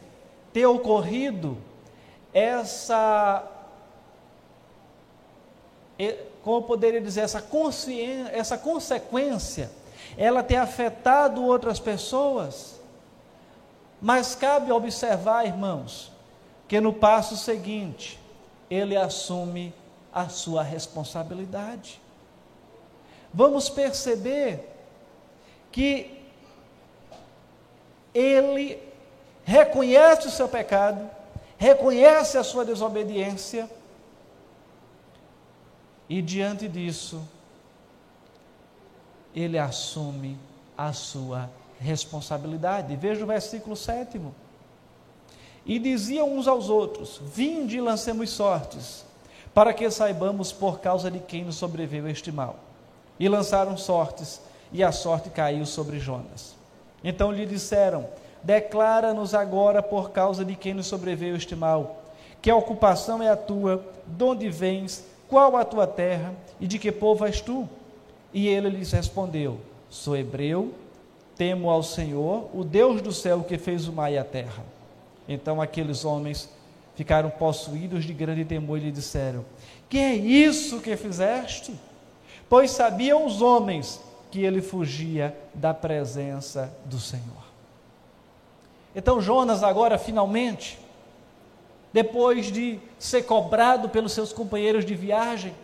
ter 0.52 0.66
ocorrido 0.66 1.58
essa 2.32 3.52
como 6.42 6.58
eu 6.58 6.62
poderia 6.62 7.00
dizer, 7.00 7.22
essa, 7.22 7.42
consciência, 7.42 8.30
essa 8.32 8.56
consequência, 8.56 9.68
ela 10.16 10.42
tem 10.44 10.56
afetado 10.56 11.42
outras 11.42 11.80
pessoas. 11.80 12.78
Mas 14.00 14.36
cabe 14.36 14.70
observar, 14.70 15.44
irmãos, 15.44 16.12
que 16.68 16.80
no 16.80 16.92
passo 16.92 17.36
seguinte, 17.36 18.20
ele 18.70 18.96
assume 18.96 19.74
a 20.12 20.28
sua 20.28 20.62
responsabilidade. 20.62 22.00
Vamos 23.34 23.68
perceber 23.68 24.72
que 25.72 26.15
ele 28.16 28.82
reconhece 29.44 30.28
o 30.28 30.30
seu 30.30 30.48
pecado, 30.48 31.08
reconhece 31.58 32.38
a 32.38 32.44
sua 32.44 32.64
desobediência, 32.64 33.68
e 36.08 36.22
diante 36.22 36.68
disso, 36.68 37.20
ele 39.34 39.58
assume 39.58 40.38
a 40.78 40.92
sua 40.92 41.50
responsabilidade. 41.78 42.94
Veja 42.96 43.24
o 43.24 43.26
versículo 43.26 43.76
7. 43.76 44.20
E 45.66 45.78
diziam 45.78 46.32
uns 46.32 46.46
aos 46.46 46.70
outros: 46.70 47.20
Vinde 47.22 47.76
e 47.76 47.80
lancemos 47.80 48.30
sortes, 48.30 49.04
para 49.52 49.74
que 49.74 49.90
saibamos 49.90 50.52
por 50.52 50.78
causa 50.78 51.10
de 51.10 51.18
quem 51.18 51.44
nos 51.44 51.56
sobreveio 51.56 52.08
este 52.08 52.30
mal. 52.30 52.56
E 53.18 53.28
lançaram 53.28 53.76
sortes, 53.76 54.40
e 54.72 54.84
a 54.84 54.92
sorte 54.92 55.28
caiu 55.28 55.66
sobre 55.66 55.98
Jonas. 55.98 56.54
Então 57.02 57.32
lhe 57.32 57.46
disseram: 57.46 58.06
Declara-nos 58.42 59.34
agora 59.34 59.82
por 59.82 60.10
causa 60.10 60.44
de 60.44 60.54
quem 60.54 60.74
nos 60.74 60.86
sobreveio 60.86 61.36
este 61.36 61.56
mal. 61.56 62.02
Que 62.40 62.52
ocupação 62.52 63.22
é 63.22 63.28
a 63.28 63.36
tua, 63.36 63.84
de 64.06 64.22
onde 64.22 64.48
vens, 64.48 65.04
qual 65.28 65.56
a 65.56 65.64
tua 65.64 65.86
terra 65.86 66.32
e 66.60 66.66
de 66.66 66.78
que 66.78 66.92
povo 66.92 67.24
és 67.24 67.40
tu? 67.40 67.68
E 68.32 68.46
ele 68.46 68.68
lhes 68.68 68.92
respondeu: 68.92 69.58
Sou 69.90 70.16
hebreu, 70.16 70.72
temo 71.36 71.70
ao 71.70 71.82
Senhor, 71.82 72.48
o 72.54 72.62
Deus 72.62 73.02
do 73.02 73.12
céu 73.12 73.42
que 73.42 73.58
fez 73.58 73.88
o 73.88 73.92
mar 73.92 74.12
e 74.12 74.18
a 74.18 74.24
terra. 74.24 74.64
Então 75.28 75.60
aqueles 75.60 76.04
homens 76.04 76.48
ficaram 76.94 77.30
possuídos 77.30 78.04
de 78.04 78.12
grande 78.12 78.44
temor 78.44 78.78
e 78.78 78.82
lhe 78.82 78.92
disseram: 78.92 79.44
Que 79.88 79.98
é 79.98 80.14
isso 80.14 80.80
que 80.80 80.96
fizeste? 80.96 81.74
Pois 82.48 82.70
sabiam 82.70 83.26
os 83.26 83.42
homens 83.42 84.00
que 84.36 84.44
ele 84.44 84.60
fugia 84.60 85.34
da 85.54 85.72
presença 85.72 86.70
do 86.84 87.00
Senhor. 87.00 87.46
Então 88.94 89.18
Jonas 89.18 89.62
agora 89.62 89.96
finalmente 89.96 90.78
depois 91.90 92.52
de 92.52 92.78
ser 92.98 93.22
cobrado 93.22 93.88
pelos 93.88 94.12
seus 94.12 94.34
companheiros 94.34 94.84
de 94.84 94.94
viagem, 94.94 95.54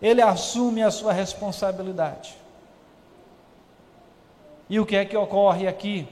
ele 0.00 0.22
assume 0.22 0.84
a 0.84 0.90
sua 0.92 1.12
responsabilidade. 1.12 2.36
E 4.70 4.78
o 4.78 4.86
que 4.86 4.94
é 4.94 5.04
que 5.04 5.16
ocorre 5.16 5.66
aqui? 5.66 6.06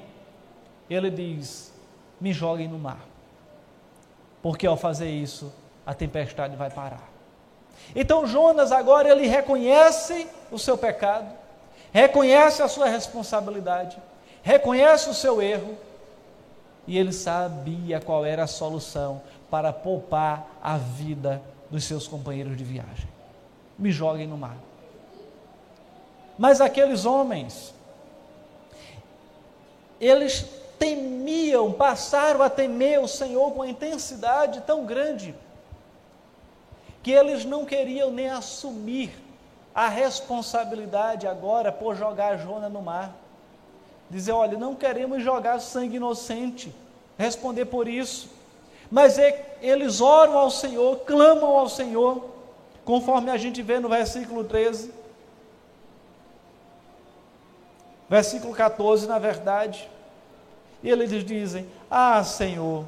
Ele 0.89 1.11
diz: 1.13 1.73
me 2.21 2.33
joguem 2.33 2.67
no 2.67 2.77
mar, 2.81 3.07
porque 4.43 4.67
ao 4.67 4.77
fazer 4.77 5.09
isso, 5.09 5.55
a 5.87 5.95
tempestade 5.95 6.57
vai 6.57 6.71
parar. 6.71 7.10
Então 7.95 8.27
Jonas 8.27 8.73
agora 8.73 9.09
ele 9.09 9.27
reconhece 9.27 10.27
o 10.51 10.59
seu 10.59 10.79
pecado, 10.79 11.29
reconhece 11.93 12.63
a 12.63 12.69
sua 12.69 12.87
responsabilidade, 12.87 13.97
reconhece 14.43 15.09
o 15.11 15.15
seu 15.15 15.43
erro 15.43 15.77
e 16.87 16.99
ele 16.99 17.13
sabia 17.13 18.01
qual 18.01 18.25
era 18.25 18.45
a 18.45 18.49
solução 18.49 19.23
para 19.51 19.73
poupar 19.73 20.47
a 20.63 20.77
vida 20.77 21.43
dos 21.71 21.85
seus 21.85 22.07
companheiros 22.07 22.57
de 22.57 22.65
viagem. 22.65 23.09
Me 23.79 23.91
joguem 23.91 24.27
no 24.27 24.37
mar. 24.37 24.57
Mas 26.39 26.61
aqueles 26.61 27.05
homens, 27.05 27.75
eles 30.01 30.47
temiam, 30.79 31.71
passaram 31.71 32.43
a 32.43 32.49
temer 32.49 33.01
o 33.01 33.07
Senhor 33.07 33.53
com 33.53 33.65
intensidade 33.65 34.63
tão 34.63 34.87
grande, 34.87 35.35
que 37.03 37.11
eles 37.11 37.45
não 37.45 37.65
queriam 37.65 38.11
nem 38.11 38.29
assumir 38.29 39.11
a 39.75 39.89
responsabilidade 39.89 41.27
agora 41.27 41.71
por 41.73 41.95
jogar 41.95 42.39
Jona 42.39 42.69
no 42.69 42.83
mar 42.83 43.15
dizer: 44.11 44.33
olha, 44.33 44.59
não 44.59 44.75
queremos 44.75 45.23
jogar 45.23 45.61
sangue 45.61 45.97
inocente, 45.97 46.75
responder 47.17 47.67
por 47.67 47.89
isso. 47.89 48.29
Mas 48.91 49.19
é, 49.19 49.57
eles 49.63 50.01
oram 50.01 50.37
ao 50.37 50.51
Senhor, 50.51 50.99
clamam 51.01 51.57
ao 51.57 51.69
Senhor, 51.69 52.29
conforme 52.85 53.31
a 53.31 53.37
gente 53.37 53.63
vê 53.63 53.79
no 53.79 53.89
versículo 53.89 54.43
13. 54.43 54.93
Versículo 58.09 58.53
14, 58.53 59.07
na 59.07 59.21
verdade. 59.21 59.89
E 60.83 60.91
eles 60.91 61.25
dizem: 61.25 61.69
Ah, 61.89 62.23
Senhor, 62.25 62.85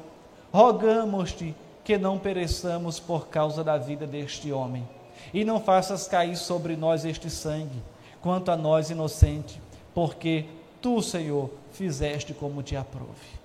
rogamos-te 0.51 1.55
que 1.83 1.97
não 1.97 2.17
pereçamos 2.17 2.99
por 2.99 3.27
causa 3.27 3.63
da 3.63 3.77
vida 3.77 4.07
deste 4.07 4.51
homem, 4.51 4.87
e 5.33 5.43
não 5.43 5.59
faças 5.59 6.07
cair 6.07 6.37
sobre 6.37 6.75
nós 6.75 7.05
este 7.05 7.29
sangue, 7.29 7.81
quanto 8.21 8.51
a 8.51 8.55
nós 8.55 8.89
inocente, 8.89 9.61
porque 9.93 10.45
tu, 10.81 11.01
Senhor, 11.01 11.49
fizeste 11.71 12.33
como 12.33 12.63
te 12.63 12.75
aprove. 12.75 13.43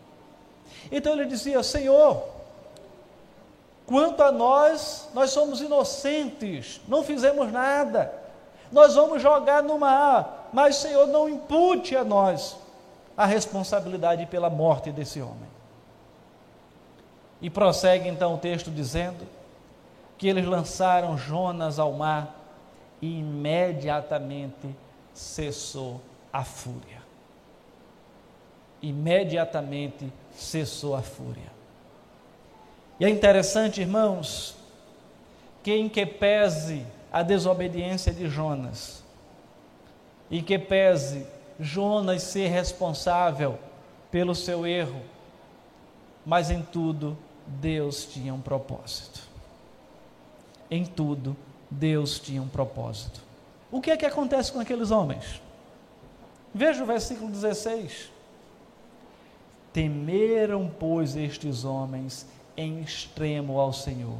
Então 0.90 1.12
ele 1.14 1.26
dizia: 1.26 1.62
Senhor, 1.62 2.22
quanto 3.86 4.22
a 4.22 4.30
nós, 4.30 5.08
nós 5.14 5.30
somos 5.30 5.60
inocentes, 5.60 6.80
não 6.86 7.02
fizemos 7.02 7.50
nada, 7.50 8.12
nós 8.70 8.94
vamos 8.94 9.22
jogar 9.22 9.62
no 9.62 9.78
mar, 9.78 10.50
mas, 10.52 10.76
Senhor, 10.76 11.06
não 11.06 11.28
impute 11.28 11.96
a 11.96 12.04
nós 12.04 12.56
a 13.16 13.26
responsabilidade 13.26 14.26
pela 14.26 14.48
morte 14.48 14.92
desse 14.92 15.20
homem. 15.20 15.57
E 17.40 17.48
prossegue 17.48 18.08
então 18.08 18.34
o 18.34 18.38
texto 18.38 18.70
dizendo 18.70 19.26
que 20.16 20.26
eles 20.26 20.44
lançaram 20.44 21.16
Jonas 21.16 21.78
ao 21.78 21.92
mar 21.92 22.34
e 23.00 23.20
imediatamente 23.20 24.74
cessou 25.12 26.00
a 26.32 26.44
fúria 26.44 26.98
imediatamente 28.82 30.12
cessou 30.32 30.94
a 30.94 31.02
fúria. 31.02 31.50
E 32.98 33.04
é 33.04 33.08
interessante, 33.08 33.80
irmãos, 33.80 34.56
que 35.62 35.72
em 35.72 35.88
que 35.88 36.04
pese 36.06 36.84
a 37.12 37.22
desobediência 37.22 38.12
de 38.12 38.28
Jonas, 38.28 39.02
em 40.30 40.42
que 40.42 40.58
pese 40.58 41.26
Jonas 41.58 42.22
ser 42.22 42.48
responsável 42.48 43.58
pelo 44.10 44.34
seu 44.34 44.66
erro, 44.66 45.00
mas 46.24 46.50
em 46.50 46.62
tudo 46.62 47.16
Deus 47.48 48.04
tinha 48.04 48.32
um 48.32 48.40
propósito. 48.40 49.20
Em 50.70 50.84
tudo 50.84 51.36
Deus 51.70 52.18
tinha 52.18 52.42
um 52.42 52.48
propósito. 52.48 53.20
O 53.70 53.80
que 53.80 53.90
é 53.90 53.96
que 53.96 54.06
acontece 54.06 54.52
com 54.52 54.60
aqueles 54.60 54.90
homens? 54.90 55.40
Veja 56.54 56.82
o 56.82 56.86
versículo 56.86 57.30
16. 57.30 58.10
Temeram, 59.72 60.70
pois, 60.78 61.16
estes 61.16 61.64
homens 61.64 62.26
em 62.56 62.80
extremo 62.80 63.60
ao 63.60 63.72
Senhor, 63.72 64.18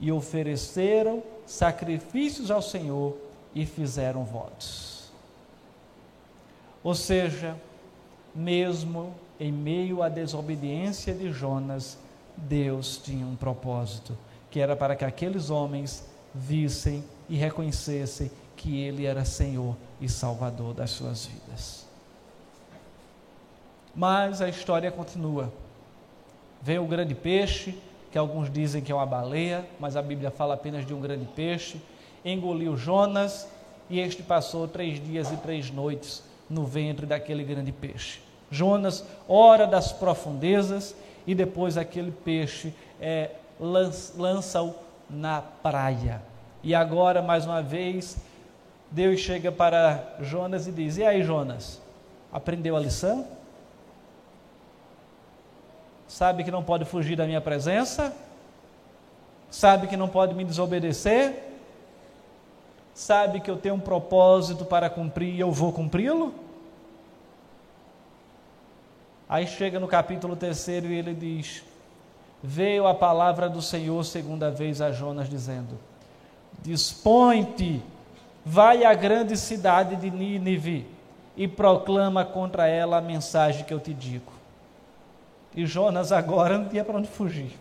e 0.00 0.10
ofereceram 0.10 1.22
sacrifícios 1.46 2.50
ao 2.50 2.60
Senhor 2.60 3.16
e 3.54 3.64
fizeram 3.64 4.24
votos. 4.24 5.10
Ou 6.82 6.94
seja, 6.94 7.56
mesmo 8.34 9.14
em 9.38 9.52
meio 9.52 10.02
à 10.02 10.08
desobediência 10.08 11.14
de 11.14 11.32
Jonas, 11.32 11.98
Deus 12.42 12.98
tinha 12.98 13.26
um 13.26 13.36
propósito, 13.36 14.16
que 14.50 14.60
era 14.60 14.74
para 14.74 14.96
que 14.96 15.04
aqueles 15.04 15.50
homens 15.50 16.06
vissem 16.34 17.04
e 17.28 17.36
reconhecessem 17.36 18.30
que 18.56 18.80
Ele 18.80 19.06
era 19.06 19.24
Senhor 19.24 19.76
e 20.00 20.08
Salvador 20.08 20.74
das 20.74 20.90
suas 20.90 21.26
vidas. 21.26 21.86
Mas 23.94 24.40
a 24.40 24.48
história 24.48 24.90
continua. 24.90 25.52
Vem 26.62 26.78
o 26.78 26.86
grande 26.86 27.14
peixe, 27.14 27.78
que 28.10 28.18
alguns 28.18 28.50
dizem 28.50 28.82
que 28.82 28.90
é 28.90 28.94
uma 28.94 29.06
baleia, 29.06 29.66
mas 29.78 29.96
a 29.96 30.02
Bíblia 30.02 30.30
fala 30.30 30.54
apenas 30.54 30.84
de 30.84 30.92
um 30.92 31.00
grande 31.00 31.26
peixe, 31.26 31.80
engoliu 32.24 32.76
Jonas 32.76 33.48
e 33.88 33.98
este 33.98 34.22
passou 34.22 34.68
três 34.68 35.02
dias 35.02 35.30
e 35.32 35.36
três 35.36 35.70
noites 35.70 36.22
no 36.48 36.64
ventre 36.64 37.06
daquele 37.06 37.44
grande 37.44 37.72
peixe. 37.72 38.20
Jonas 38.50 39.04
ora 39.28 39.66
das 39.66 39.92
profundezas 39.92 40.94
e 41.30 41.34
depois 41.34 41.76
aquele 41.76 42.10
peixe 42.10 42.74
é, 43.00 43.30
lança-o 43.58 44.74
na 45.08 45.40
praia. 45.40 46.22
E 46.62 46.74
agora, 46.74 47.22
mais 47.22 47.46
uma 47.46 47.62
vez, 47.62 48.16
Deus 48.90 49.20
chega 49.20 49.52
para 49.52 50.16
Jonas 50.20 50.66
e 50.66 50.72
diz: 50.72 50.96
E 50.96 51.04
aí, 51.04 51.22
Jonas, 51.22 51.80
aprendeu 52.32 52.76
a 52.76 52.80
lição? 52.80 53.26
sabe 56.10 56.42
que 56.42 56.50
não 56.50 56.64
pode 56.64 56.84
fugir 56.84 57.14
da 57.14 57.24
minha 57.24 57.40
presença, 57.40 58.12
sabe 59.48 59.86
que 59.86 59.96
não 59.96 60.08
pode 60.08 60.34
me 60.34 60.44
desobedecer, 60.44 61.40
sabe 62.92 63.38
que 63.38 63.48
eu 63.48 63.56
tenho 63.56 63.76
um 63.76 63.80
propósito 63.80 64.64
para 64.64 64.90
cumprir 64.90 65.32
e 65.32 65.38
eu 65.38 65.52
vou 65.52 65.72
cumpri-lo? 65.72 66.34
Aí 69.30 69.46
chega 69.46 69.78
no 69.78 69.86
capítulo 69.86 70.34
3 70.34 70.66
e 70.66 70.72
ele 70.92 71.14
diz: 71.14 71.62
Veio 72.42 72.84
a 72.88 72.92
palavra 72.92 73.48
do 73.48 73.62
Senhor 73.62 74.04
segunda 74.04 74.50
vez 74.50 74.80
a 74.80 74.90
Jonas, 74.90 75.30
dizendo: 75.30 75.78
Dispõe-te, 76.60 77.80
vai 78.44 78.84
à 78.84 78.92
grande 78.92 79.36
cidade 79.36 79.94
de 79.94 80.10
Nínive 80.10 80.84
e 81.36 81.46
proclama 81.46 82.24
contra 82.24 82.66
ela 82.66 82.98
a 82.98 83.00
mensagem 83.00 83.64
que 83.64 83.72
eu 83.72 83.78
te 83.78 83.94
digo. 83.94 84.32
E 85.54 85.64
Jonas 85.64 86.10
agora 86.10 86.58
não 86.58 86.68
tinha 86.68 86.84
para 86.84 86.98
onde 86.98 87.06
fugir. 87.06 87.56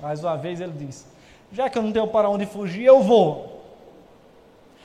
Mais 0.00 0.24
uma 0.24 0.36
vez 0.36 0.60
ele 0.60 0.72
disse: 0.72 1.06
Já 1.52 1.70
que 1.70 1.78
eu 1.78 1.84
não 1.84 1.92
tenho 1.92 2.08
para 2.08 2.28
onde 2.28 2.46
fugir, 2.46 2.84
eu 2.84 3.00
vou. 3.00 3.62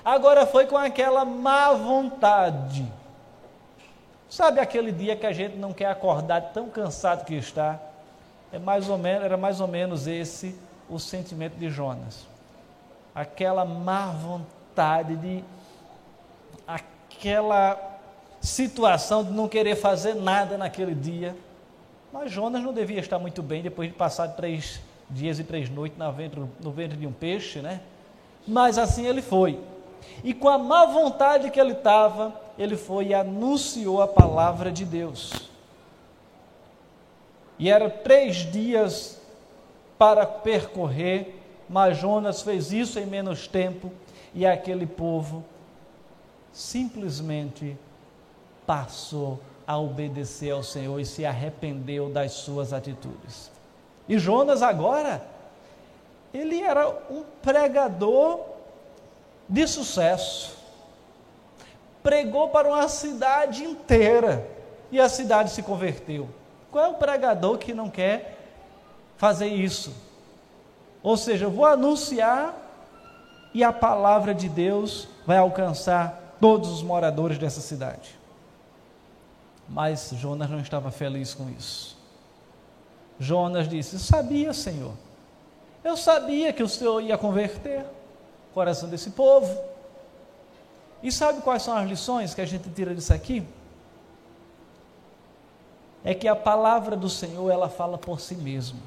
Agora 0.05 0.45
foi 0.45 0.67
com 0.67 0.77
aquela 0.77 1.25
má 1.25 1.73
vontade. 1.73 2.85
Sabe 4.31 4.61
aquele 4.61 4.93
dia 4.93 5.13
que 5.13 5.25
a 5.25 5.33
gente 5.33 5.57
não 5.57 5.73
quer 5.73 5.87
acordar 5.87 6.53
tão 6.53 6.69
cansado 6.69 7.25
que 7.25 7.33
está? 7.35 7.77
É 8.49 8.57
mais 8.57 8.87
ou 8.87 8.97
menos, 8.97 9.25
era 9.25 9.35
mais 9.35 9.59
ou 9.59 9.67
menos 9.67 10.07
esse 10.07 10.57
o 10.89 10.97
sentimento 10.97 11.55
de 11.55 11.69
Jonas. 11.69 12.25
Aquela 13.13 13.65
má 13.65 14.05
vontade 14.05 15.17
de 15.17 15.43
aquela 16.65 17.77
situação 18.39 19.21
de 19.21 19.31
não 19.31 19.49
querer 19.49 19.75
fazer 19.75 20.15
nada 20.15 20.57
naquele 20.57 20.95
dia. 20.95 21.35
Mas 22.13 22.31
Jonas 22.31 22.63
não 22.63 22.71
devia 22.71 23.01
estar 23.01 23.19
muito 23.19 23.43
bem 23.43 23.61
depois 23.61 23.89
de 23.89 23.95
passar 23.97 24.29
três 24.29 24.79
dias 25.09 25.39
e 25.39 25.43
três 25.43 25.69
noites 25.69 25.99
no 25.99 26.09
ventre, 26.09 26.41
no 26.61 26.71
ventre 26.71 26.95
de 26.95 27.05
um 27.05 27.11
peixe, 27.11 27.59
né? 27.59 27.81
Mas 28.47 28.77
assim 28.77 29.05
ele 29.05 29.21
foi. 29.21 29.59
E 30.23 30.33
com 30.33 30.47
a 30.47 30.57
má 30.57 30.85
vontade 30.85 31.51
que 31.51 31.59
ele 31.59 31.73
estava, 31.73 32.33
ele 32.57 32.75
foi 32.75 33.07
e 33.07 33.13
anunciou 33.13 34.01
a 34.01 34.07
palavra 34.07 34.71
de 34.71 34.85
Deus. 34.85 35.49
E 37.57 37.69
eram 37.69 37.89
três 37.89 38.37
dias 38.37 39.21
para 39.97 40.25
percorrer, 40.25 41.39
mas 41.69 41.97
Jonas 41.97 42.41
fez 42.41 42.71
isso 42.71 42.99
em 42.99 43.05
menos 43.05 43.47
tempo 43.47 43.91
e 44.33 44.45
aquele 44.45 44.87
povo 44.87 45.43
simplesmente 46.51 47.77
passou 48.65 49.39
a 49.65 49.77
obedecer 49.77 50.51
ao 50.51 50.63
Senhor 50.63 50.99
e 50.99 51.05
se 51.05 51.25
arrependeu 51.25 52.09
das 52.09 52.31
suas 52.31 52.73
atitudes. 52.73 53.51
E 54.07 54.17
Jonas 54.17 54.61
agora, 54.61 55.25
ele 56.33 56.61
era 56.61 56.89
um 57.09 57.23
pregador 57.41 58.39
de 59.47 59.67
sucesso. 59.67 60.57
Pregou 62.03 62.49
para 62.49 62.67
uma 62.67 62.87
cidade 62.87 63.63
inteira 63.63 64.47
e 64.91 64.99
a 64.99 65.07
cidade 65.07 65.51
se 65.51 65.61
converteu. 65.61 66.29
Qual 66.71 66.85
é 66.85 66.87
o 66.87 66.95
pregador 66.95 67.57
que 67.57 67.73
não 67.73 67.89
quer 67.89 68.37
fazer 69.17 69.47
isso? 69.47 69.93
Ou 71.03 71.17
seja, 71.17 71.45
eu 71.45 71.51
vou 71.51 71.65
anunciar 71.65 72.55
e 73.53 73.63
a 73.63 73.73
palavra 73.73 74.33
de 74.33 74.47
Deus 74.47 75.07
vai 75.25 75.37
alcançar 75.37 76.35
todos 76.39 76.69
os 76.69 76.81
moradores 76.81 77.37
dessa 77.37 77.61
cidade. 77.61 78.17
Mas 79.67 80.11
Jonas 80.15 80.49
não 80.49 80.59
estava 80.59 80.91
feliz 80.91 81.33
com 81.33 81.49
isso. 81.49 81.97
Jonas 83.19 83.69
disse: 83.69 83.99
Sabia, 83.99 84.53
Senhor. 84.53 84.93
Eu 85.83 85.95
sabia 85.95 86.51
que 86.51 86.61
o 86.63 86.69
Senhor 86.69 87.01
ia 87.01 87.17
converter 87.17 87.81
o 88.51 88.53
coração 88.53 88.89
desse 88.89 89.11
povo. 89.11 89.70
E 91.03 91.11
sabe 91.11 91.41
quais 91.41 91.63
são 91.63 91.75
as 91.75 91.87
lições 91.87 92.33
que 92.33 92.41
a 92.41 92.45
gente 92.45 92.69
tira 92.69 92.93
disso 92.93 93.13
aqui? 93.13 93.43
É 96.03 96.13
que 96.13 96.27
a 96.27 96.35
palavra 96.35 96.95
do 96.95 97.09
Senhor, 97.09 97.49
ela 97.49 97.69
fala 97.69 97.97
por 97.97 98.19
si 98.19 98.35
mesma. 98.35 98.79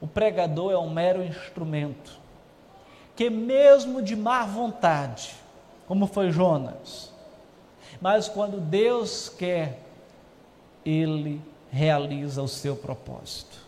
O 0.00 0.06
pregador 0.06 0.72
é 0.72 0.78
um 0.78 0.90
mero 0.90 1.22
instrumento, 1.22 2.18
que 3.16 3.30
mesmo 3.30 4.02
de 4.02 4.14
má 4.14 4.44
vontade, 4.44 5.34
como 5.86 6.06
foi 6.06 6.30
Jonas, 6.30 7.12
mas 8.00 8.28
quando 8.28 8.60
Deus 8.60 9.28
quer, 9.28 9.80
ele 10.84 11.40
realiza 11.70 12.42
o 12.42 12.48
seu 12.48 12.76
propósito. 12.76 13.58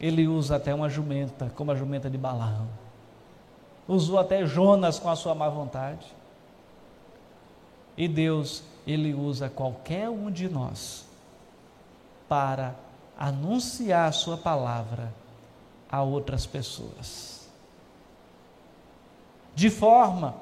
Ele 0.00 0.26
usa 0.26 0.56
até 0.56 0.74
uma 0.74 0.88
jumenta, 0.88 1.50
como 1.54 1.70
a 1.70 1.76
jumenta 1.76 2.10
de 2.10 2.18
Balaão. 2.18 2.83
Usou 3.86 4.18
até 4.18 4.46
Jonas 4.46 4.98
com 4.98 5.10
a 5.10 5.16
sua 5.16 5.34
má 5.34 5.48
vontade. 5.48 6.06
E 7.96 8.08
Deus, 8.08 8.62
ele 8.86 9.14
usa 9.14 9.48
qualquer 9.48 10.08
um 10.08 10.30
de 10.30 10.48
nós 10.48 11.04
para 12.28 12.74
anunciar 13.18 14.08
a 14.08 14.12
sua 14.12 14.36
palavra 14.36 15.12
a 15.90 16.02
outras 16.02 16.46
pessoas. 16.46 17.48
De 19.54 19.70
forma 19.70 20.34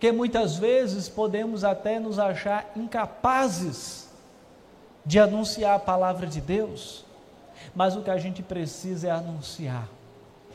que 0.00 0.10
muitas 0.10 0.56
vezes 0.56 1.08
podemos 1.08 1.64
até 1.64 1.98
nos 1.98 2.18
achar 2.18 2.70
incapazes 2.74 4.08
de 5.04 5.18
anunciar 5.18 5.76
a 5.76 5.78
palavra 5.78 6.26
de 6.26 6.40
Deus, 6.40 7.04
mas 7.74 7.94
o 7.96 8.02
que 8.02 8.10
a 8.10 8.18
gente 8.18 8.42
precisa 8.42 9.08
é 9.08 9.10
anunciar. 9.10 9.88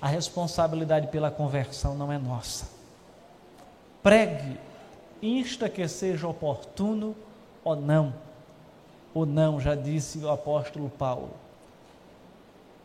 A 0.02 0.08
responsabilidade 0.08 1.08
pela 1.08 1.30
conversão 1.30 1.96
não 1.96 2.12
é 2.12 2.18
nossa. 2.18 2.70
Pregue, 4.02 4.58
insta 5.22 5.68
que 5.68 5.88
seja 5.88 6.28
oportuno 6.28 7.16
ou 7.64 7.76
não. 7.76 8.14
Ou 9.14 9.26
não, 9.26 9.60
já 9.60 9.76
disse 9.76 10.20
o 10.20 10.30
apóstolo 10.30 10.90
Paulo. 10.90 11.32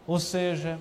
Ou 0.06 0.18
seja, 0.18 0.78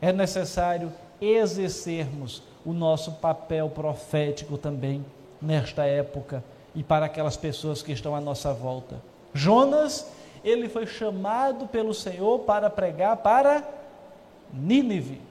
é 0.00 0.12
necessário 0.12 0.92
exercermos 1.20 2.42
o 2.64 2.72
nosso 2.72 3.12
papel 3.12 3.70
profético 3.70 4.58
também 4.58 5.04
nesta 5.40 5.84
época 5.84 6.44
e 6.74 6.82
para 6.82 7.06
aquelas 7.06 7.36
pessoas 7.36 7.82
que 7.82 7.92
estão 7.92 8.14
à 8.14 8.20
nossa 8.20 8.52
volta. 8.52 9.00
Jonas, 9.32 10.06
ele 10.44 10.68
foi 10.68 10.86
chamado 10.86 11.66
pelo 11.66 11.94
Senhor 11.94 12.40
para 12.40 12.68
pregar 12.68 13.16
para 13.16 13.62
Nínive. 14.52 15.27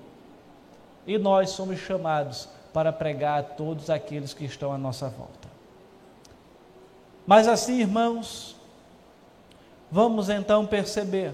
E 1.08 1.17
nós 1.17 1.52
somos 1.52 1.80
chamados 1.80 2.50
para 2.74 2.93
pregar 2.93 3.39
a 3.39 3.43
todos 3.43 3.89
aqueles 3.89 4.34
que 4.34 4.46
estão 4.46 4.72
à 4.72 4.78
nossa 4.78 5.10
volta. 5.10 5.48
Mas 7.26 7.48
assim, 7.48 7.80
irmãos, 7.80 8.56
vamos 9.89 10.30
então 10.30 10.65
perceber 10.65 11.34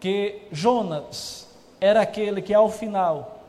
que 0.00 0.42
Jonas 0.50 1.48
era 1.80 2.02
aquele 2.02 2.42
que 2.42 2.52
ao 2.52 2.68
final 2.68 3.42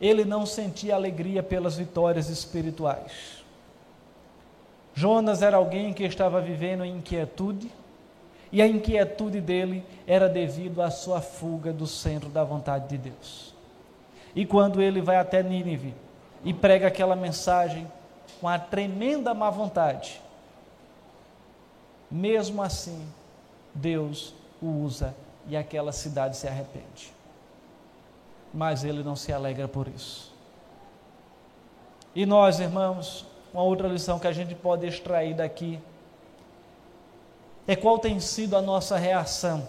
ele 0.00 0.24
não 0.24 0.44
sentia 0.44 0.94
alegria 0.94 1.42
pelas 1.42 1.76
vitórias 1.76 2.28
espirituais. 2.28 3.44
Jonas 4.94 5.42
era 5.42 5.56
alguém 5.56 5.92
que 5.92 6.04
estava 6.04 6.40
vivendo 6.40 6.84
em 6.84 6.98
inquietude, 6.98 7.70
e 8.52 8.62
a 8.62 8.66
inquietude 8.66 9.40
dele 9.40 9.84
era 10.06 10.28
devido 10.28 10.80
à 10.80 10.90
sua 10.90 11.20
fuga 11.20 11.72
do 11.72 11.86
centro 11.86 12.28
da 12.28 12.44
vontade 12.44 12.88
de 12.88 12.98
Deus. 12.98 13.54
E 14.34 14.44
quando 14.46 14.80
ele 14.80 15.00
vai 15.00 15.16
até 15.16 15.42
Nínive 15.42 15.94
e 16.44 16.52
prega 16.52 16.88
aquela 16.88 17.16
mensagem 17.16 17.90
com 18.40 18.48
a 18.48 18.58
tremenda 18.58 19.34
má 19.34 19.50
vontade, 19.50 20.20
mesmo 22.10 22.62
assim, 22.62 23.06
Deus 23.74 24.34
o 24.60 24.66
usa 24.66 25.14
e 25.48 25.56
aquela 25.56 25.92
cidade 25.92 26.36
se 26.36 26.46
arrepende 26.46 27.16
mas 28.56 28.84
ele 28.84 29.02
não 29.02 29.14
se 29.14 29.32
alegra 29.32 29.68
por 29.68 29.86
isso. 29.86 30.34
E 32.14 32.24
nós, 32.24 32.58
irmãos, 32.58 33.26
uma 33.52 33.62
outra 33.62 33.86
lição 33.86 34.18
que 34.18 34.26
a 34.26 34.32
gente 34.32 34.54
pode 34.54 34.86
extrair 34.86 35.34
daqui 35.34 35.78
é 37.66 37.74
qual 37.74 37.98
tem 37.98 38.20
sido 38.20 38.56
a 38.56 38.62
nossa 38.62 38.96
reação 38.96 39.66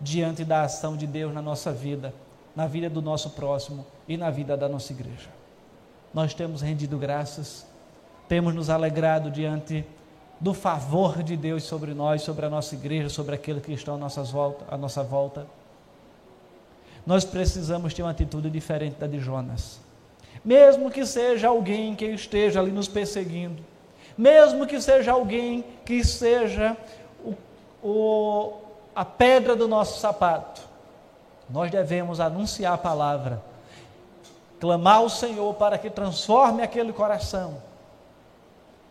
diante 0.00 0.44
da 0.44 0.62
ação 0.62 0.96
de 0.96 1.06
Deus 1.06 1.32
na 1.34 1.42
nossa 1.42 1.72
vida, 1.72 2.14
na 2.56 2.66
vida 2.66 2.88
do 2.88 3.02
nosso 3.02 3.30
próximo 3.30 3.86
e 4.08 4.16
na 4.16 4.30
vida 4.30 4.56
da 4.56 4.68
nossa 4.68 4.92
igreja. 4.92 5.28
Nós 6.12 6.34
temos 6.34 6.62
rendido 6.62 6.98
graças, 6.98 7.66
temos 8.28 8.54
nos 8.54 8.70
alegrado 8.70 9.30
diante 9.30 9.84
do 10.40 10.54
favor 10.54 11.22
de 11.22 11.36
Deus 11.36 11.64
sobre 11.64 11.92
nós, 11.92 12.22
sobre 12.22 12.46
a 12.46 12.50
nossa 12.50 12.74
igreja, 12.74 13.08
sobre 13.08 13.34
aqueles 13.34 13.62
que 13.62 13.72
estão 13.72 13.94
à 13.94 13.98
nossa 13.98 14.22
volta. 14.22 14.64
À 14.70 14.76
nossa 14.76 15.02
volta 15.02 15.46
nós 17.06 17.24
precisamos 17.24 17.94
ter 17.94 18.02
uma 18.02 18.10
atitude 18.10 18.50
diferente 18.50 18.96
da 18.96 19.06
de 19.06 19.18
Jonas. 19.18 19.80
Mesmo 20.44 20.90
que 20.90 21.04
seja 21.04 21.48
alguém 21.48 21.94
que 21.94 22.04
esteja 22.06 22.60
ali 22.60 22.70
nos 22.70 22.88
perseguindo, 22.88 23.62
mesmo 24.16 24.66
que 24.66 24.80
seja 24.80 25.12
alguém 25.12 25.64
que 25.84 26.04
seja 26.04 26.76
o, 27.82 28.52
a 28.94 29.04
pedra 29.04 29.56
do 29.56 29.66
nosso 29.66 30.00
sapato, 30.00 30.62
nós 31.48 31.70
devemos 31.70 32.20
anunciar 32.20 32.74
a 32.74 32.78
palavra, 32.78 33.42
clamar 34.58 34.96
ao 34.96 35.08
Senhor 35.08 35.54
para 35.54 35.78
que 35.78 35.90
transforme 35.90 36.62
aquele 36.62 36.92
coração 36.92 37.60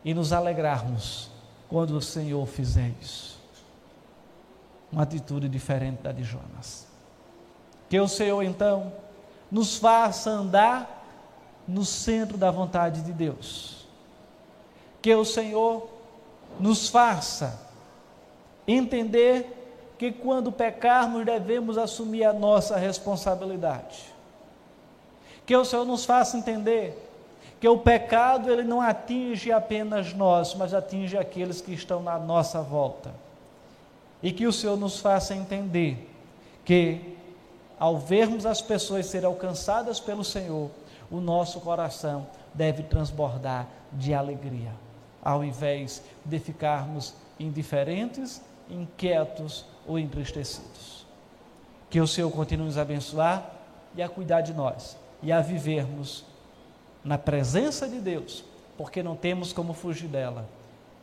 e 0.03 0.13
nos 0.13 0.33
alegrarmos 0.33 1.29
quando 1.69 1.91
o 1.91 2.01
Senhor 2.01 2.45
fizer 2.47 2.91
isso. 3.01 3.39
Uma 4.91 5.03
atitude 5.03 5.47
diferente 5.47 6.01
da 6.01 6.11
de 6.11 6.23
Jonas. 6.23 6.87
Que 7.87 7.99
o 7.99 8.07
Senhor 8.07 8.41
então 8.43 8.91
nos 9.51 9.77
faça 9.77 10.31
andar 10.31 11.05
no 11.67 11.85
centro 11.85 12.37
da 12.37 12.49
vontade 12.49 13.01
de 13.01 13.11
Deus. 13.11 13.87
Que 15.01 15.13
o 15.13 15.23
Senhor 15.23 15.87
nos 16.59 16.89
faça 16.89 17.68
entender 18.73 19.55
que 19.97 20.11
quando 20.11 20.51
pecarmos 20.51 21.25
devemos 21.25 21.77
assumir 21.77 22.23
a 22.23 22.33
nossa 22.33 22.77
responsabilidade. 22.77 24.05
Que 25.45 25.55
o 25.55 25.65
Senhor 25.65 25.85
nos 25.85 26.05
faça 26.05 26.37
entender 26.37 27.07
que 27.59 27.67
o 27.67 27.77
pecado 27.77 28.49
ele 28.49 28.63
não 28.63 28.79
atinge 28.79 29.51
apenas 29.51 30.13
nós, 30.13 30.55
mas 30.55 30.73
atinge 30.73 31.17
aqueles 31.17 31.59
que 31.59 31.73
estão 31.73 32.01
na 32.01 32.17
nossa 32.17 32.61
volta. 32.61 33.11
E 34.23 34.31
que 34.31 34.47
o 34.47 34.53
Senhor 34.53 34.77
nos 34.77 34.99
faça 34.99 35.35
entender 35.35 36.09
que 36.63 37.17
ao 37.77 37.97
vermos 37.97 38.45
as 38.45 38.61
pessoas 38.61 39.05
serem 39.07 39.27
alcançadas 39.27 39.99
pelo 39.99 40.23
Senhor, 40.23 40.69
o 41.11 41.19
nosso 41.19 41.59
coração 41.59 42.27
deve 42.53 42.83
transbordar 42.83 43.67
de 43.91 44.13
alegria, 44.13 44.71
ao 45.21 45.43
invés 45.43 46.01
de 46.23 46.39
ficarmos 46.39 47.13
indiferentes, 47.39 48.41
inquietos 48.69 49.65
ou 49.87 49.97
entristecidos. 49.97 51.05
Que 51.89 51.99
o 51.99 52.07
Senhor 52.07 52.29
continue 52.31 52.67
nos 52.67 52.77
abençoar 52.77 53.51
e 53.95 54.01
a 54.01 54.09
cuidar 54.09 54.41
de 54.41 54.53
nós 54.53 54.97
e 55.21 55.31
a 55.31 55.41
vivermos 55.41 56.23
na 57.03 57.17
presença 57.17 57.87
de 57.87 57.99
Deus, 57.99 58.43
porque 58.77 59.01
não 59.01 59.15
temos 59.15 59.51
como 59.51 59.73
fugir 59.73 60.07
dela 60.07 60.47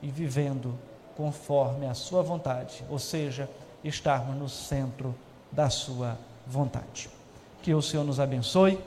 e 0.03 0.09
vivendo 0.09 0.79
conforme 1.17 1.87
a 1.87 1.95
Sua 1.95 2.23
vontade, 2.23 2.85
ou 2.89 2.99
seja, 2.99 3.49
estarmos 3.83 4.37
no 4.37 4.49
centro 4.49 5.15
da 5.51 5.71
Sua 5.71 6.17
vontade. 6.47 7.09
Que 7.63 7.75
o 7.75 7.83
Senhor 7.83 8.05
nos 8.05 8.21
abençoe 8.21 8.79